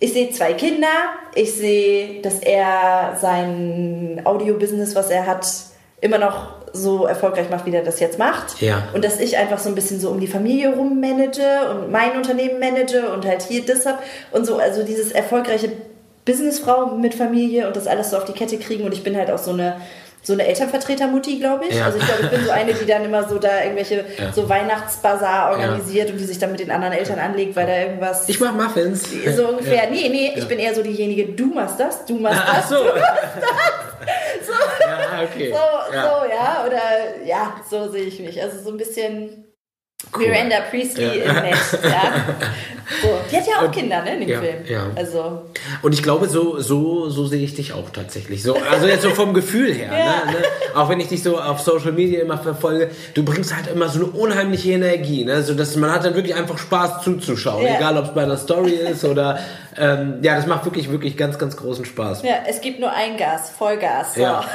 [0.00, 0.86] ich sehe zwei Kinder.
[1.34, 5.46] Ich sehe, dass er sein Audio-Business, was er hat,
[6.00, 8.60] immer noch so erfolgreich macht, wie er das jetzt macht.
[8.60, 8.88] Ja.
[8.92, 12.16] Und dass ich einfach so ein bisschen so um die Familie rum manage und mein
[12.16, 14.58] Unternehmen manage und halt hier das hab und so.
[14.58, 15.70] Also dieses erfolgreiche
[16.24, 18.84] Businessfrau mit Familie und das alles so auf die Kette kriegen.
[18.84, 19.76] Und ich bin halt auch so eine
[20.28, 21.74] so eine Elternvertretermutti, glaube ich.
[21.76, 21.86] Ja.
[21.86, 24.32] Also ich glaube, ich bin so eine, die dann immer so da irgendwelche Ja.
[24.32, 28.28] so Weihnachtsbazar organisiert und die sich dann mit den anderen Eltern anlegt, weil da irgendwas
[28.28, 29.04] Ich mach Muffins.
[29.36, 29.84] so ungefähr.
[29.84, 29.90] Ja.
[29.90, 32.68] Nee, nee, ich bin eher so diejenige, du machst das, du machst Ach das.
[32.68, 32.76] so.
[34.80, 35.50] Ja, okay.
[35.52, 36.02] So, ja.
[36.02, 38.40] so, ja, oder ja, so sehe ich mich.
[38.42, 39.44] Also so ein bisschen
[40.16, 40.26] Cool.
[40.28, 41.12] Miranda Priestley Ja.
[41.12, 42.12] in Nett, ja.
[43.02, 43.08] So.
[43.30, 44.56] Die hat ja auch Kinder, ne, in dem ja, Film.
[44.66, 44.86] ja.
[44.96, 45.42] Also,
[45.82, 48.42] Und ich glaube, so, so, so sehe ich dich auch tatsächlich.
[48.42, 49.90] So, also jetzt so vom Gefühl her.
[49.92, 50.24] Ja.
[50.24, 50.44] Ne, ne?
[50.74, 53.98] Auch wenn ich dich so auf Social Media immer verfolge, du bringst halt immer so
[53.98, 55.24] eine unheimliche Energie.
[55.26, 55.42] Ne?
[55.42, 57.66] So, dass man hat dann wirklich einfach Spaß zuzuschauen.
[57.66, 57.76] Ja.
[57.76, 59.38] Egal, ob es bei einer Story ist oder...
[59.80, 62.22] Ähm, ja, das macht wirklich, wirklich ganz, ganz großen Spaß.
[62.24, 64.14] ja, es gibt nur ein Gas, Vollgas.
[64.14, 64.22] So.
[64.22, 64.42] Ja,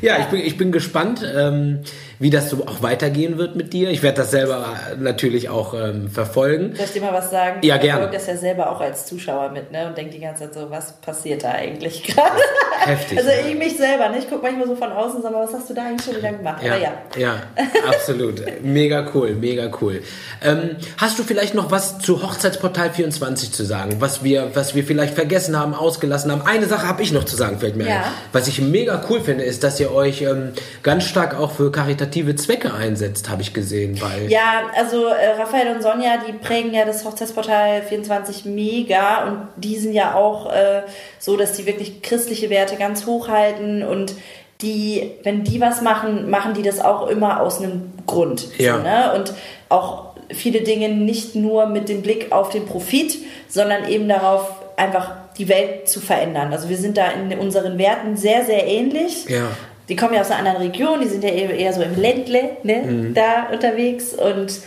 [0.00, 1.80] Ja, ich bin, ich bin gespannt, ähm,
[2.18, 3.90] wie das so auch weitergehen wird mit dir.
[3.90, 4.66] Ich werde das selber
[4.98, 6.74] natürlich auch ähm, verfolgen.
[6.76, 7.60] Soll ich dir mal was sagen?
[7.62, 8.00] Ja, Ich gerne.
[8.02, 9.86] verfolge das ja selber auch als Zuschauer mit, ne?
[9.86, 12.40] Und denke die ganze Zeit so, was passiert da eigentlich gerade?
[12.80, 13.18] Heftig.
[13.24, 13.48] Also ne?
[13.48, 14.18] ich mich selber, ne?
[14.18, 16.16] Ich gucke manchmal so von außen und sage mal, was hast du da eigentlich schon
[16.16, 16.62] wieder gemacht?
[16.62, 16.92] Ja, Aber ja.
[17.16, 17.42] ja,
[17.88, 18.42] absolut.
[18.62, 20.02] Mega cool, mega cool.
[20.42, 24.84] Ähm, hast du vielleicht noch was zu Hochzeitsportal 24 zu sagen, was wir, was wir
[24.84, 26.42] vielleicht vergessen haben, ausgelassen haben?
[26.42, 27.96] Eine Sache habe ich noch zu sagen, fällt mir Ja.
[27.96, 28.02] ein.
[28.32, 30.52] Was ich mega cool finde, ist, dass ihr euch ähm,
[30.82, 31.70] ganz stark auch für
[32.04, 34.00] karitative Zwecke einsetzt, habe ich gesehen.
[34.00, 39.48] Weil, Ja, also äh, Raphael und Sonja, die prägen ja das Hochzeitsportal 24 mega und
[39.56, 40.82] die sind ja auch äh,
[41.18, 44.14] so, dass die wirklich christliche Werte ganz hoch halten und
[44.60, 48.48] die, wenn die was machen, machen die das auch immer aus einem Grund.
[48.58, 48.76] Ja.
[48.76, 49.12] So, ne?
[49.14, 49.34] Und
[49.68, 55.12] auch viele Dinge nicht nur mit dem Blick auf den Profit, sondern eben darauf, einfach
[55.38, 56.52] die Welt zu verändern.
[56.52, 59.28] Also wir sind da in unseren Werten sehr, sehr ähnlich.
[59.28, 59.48] Ja.
[59.88, 62.76] Die kommen ja aus einer anderen Region, die sind ja eher so im Ländle ne,
[62.86, 63.14] Mhm.
[63.14, 64.60] da unterwegs und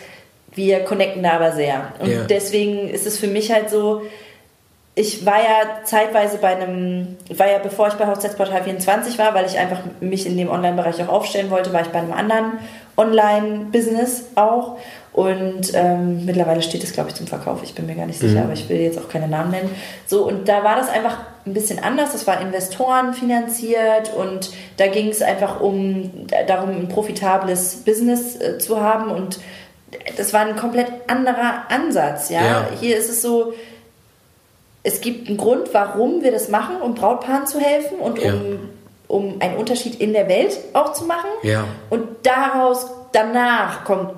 [0.54, 1.92] wir connecten da aber sehr.
[2.00, 2.24] Und Ja.
[2.30, 4.02] deswegen ist es für mich halt so,
[4.96, 9.46] ich war ja zeitweise bei einem, war ja bevor ich bei Hochzeitsportal 24 war, weil
[9.46, 12.54] ich einfach mich in dem Online-Bereich auch aufstellen wollte, war ich bei einem anderen
[12.96, 14.78] Online-Business auch.
[15.14, 17.62] Und ähm, mittlerweile steht es, glaube ich, zum Verkauf.
[17.64, 19.70] Ich bin mir gar nicht sicher, aber ich will jetzt auch keine Namen nennen.
[20.06, 21.18] So, und da war das einfach
[21.48, 22.12] ein bisschen anders.
[22.12, 28.58] Das war Investoren finanziert und da ging es einfach um darum, ein profitables Business äh,
[28.60, 29.10] zu haben.
[29.10, 29.40] Und
[30.18, 32.30] das war ein komplett anderer Ansatz.
[32.30, 32.46] Ja?
[32.46, 32.68] Ja.
[32.80, 33.54] Hier ist es so,
[34.84, 38.34] es gibt einen Grund, warum wir das machen, um Brautpaaren zu helfen und Ja.
[38.34, 38.60] um,
[39.08, 41.30] um einen Unterschied in der Welt auch zu machen.
[41.44, 41.66] Ja.
[41.90, 44.12] Und daraus, danach kommt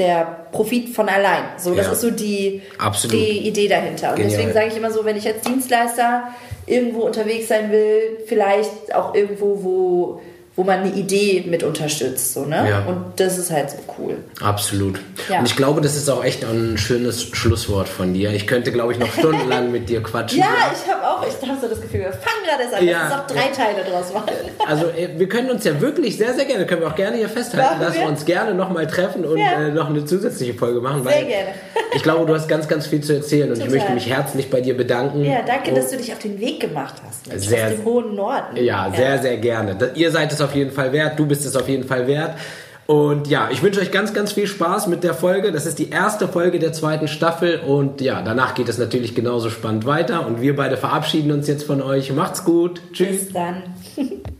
[0.00, 1.44] der Profit von allein.
[1.58, 1.92] So, das Ja.
[1.92, 3.14] ist so die, Absolut.
[3.16, 4.10] die Idee dahinter.
[4.10, 4.30] Und Genial.
[4.32, 6.24] deswegen sage ich immer so, wenn ich als Dienstleister
[6.66, 10.20] irgendwo unterwegs sein will, vielleicht auch irgendwo, wo,
[10.60, 12.34] wo man eine Idee mit unterstützt.
[12.34, 12.66] So, ne?
[12.68, 12.80] Ja.
[12.86, 14.18] Und das ist halt so cool.
[14.42, 15.00] Absolut.
[15.30, 15.38] Ja.
[15.38, 18.30] Und ich glaube, das ist auch echt ein schönes Schlusswort von dir.
[18.32, 20.40] Ich könnte, glaube ich, noch stundenlang mit dir quatschen.
[20.40, 22.98] Ja, ich habe auch, ich habe so das Gefühl, wir fangen gerade erst an, Ja.
[23.04, 24.28] lass uns auch drei Teile draus machen.
[24.68, 27.30] Also äh, wir können uns ja wirklich sehr, sehr gerne, können wir auch gerne hier
[27.30, 28.08] festhalten, Machen dass wir wir?
[28.08, 29.52] uns gerne nochmal treffen und Ja.
[29.68, 31.02] äh, noch eine zusätzliche Folge machen.
[31.04, 31.48] Sehr gerne.
[31.92, 33.78] Ich glaube, du hast ganz, ganz viel zu erzählen und ich Total.
[33.78, 35.24] möchte mich herzlich bei dir bedanken.
[35.24, 37.24] Ja, danke, Und- dass du dich auf den Weg gemacht hast.
[37.40, 38.56] Sehr- aus dem hohen Norden.
[38.58, 39.76] Ja, sehr, sehr gerne.
[39.96, 42.34] Ihr seid es auf jeden Fall wert, du bist es auf jeden Fall wert.
[42.86, 45.52] Und ja, ich wünsche euch ganz, ganz viel Spaß mit der Folge.
[45.52, 49.48] Das ist die erste Folge der zweiten Staffel und ja, danach geht es natürlich genauso
[49.48, 52.12] spannend weiter und wir beide verabschieden uns jetzt von euch.
[52.12, 52.80] Macht's gut.
[52.92, 53.26] Tschüss.
[53.26, 53.62] Bis dann.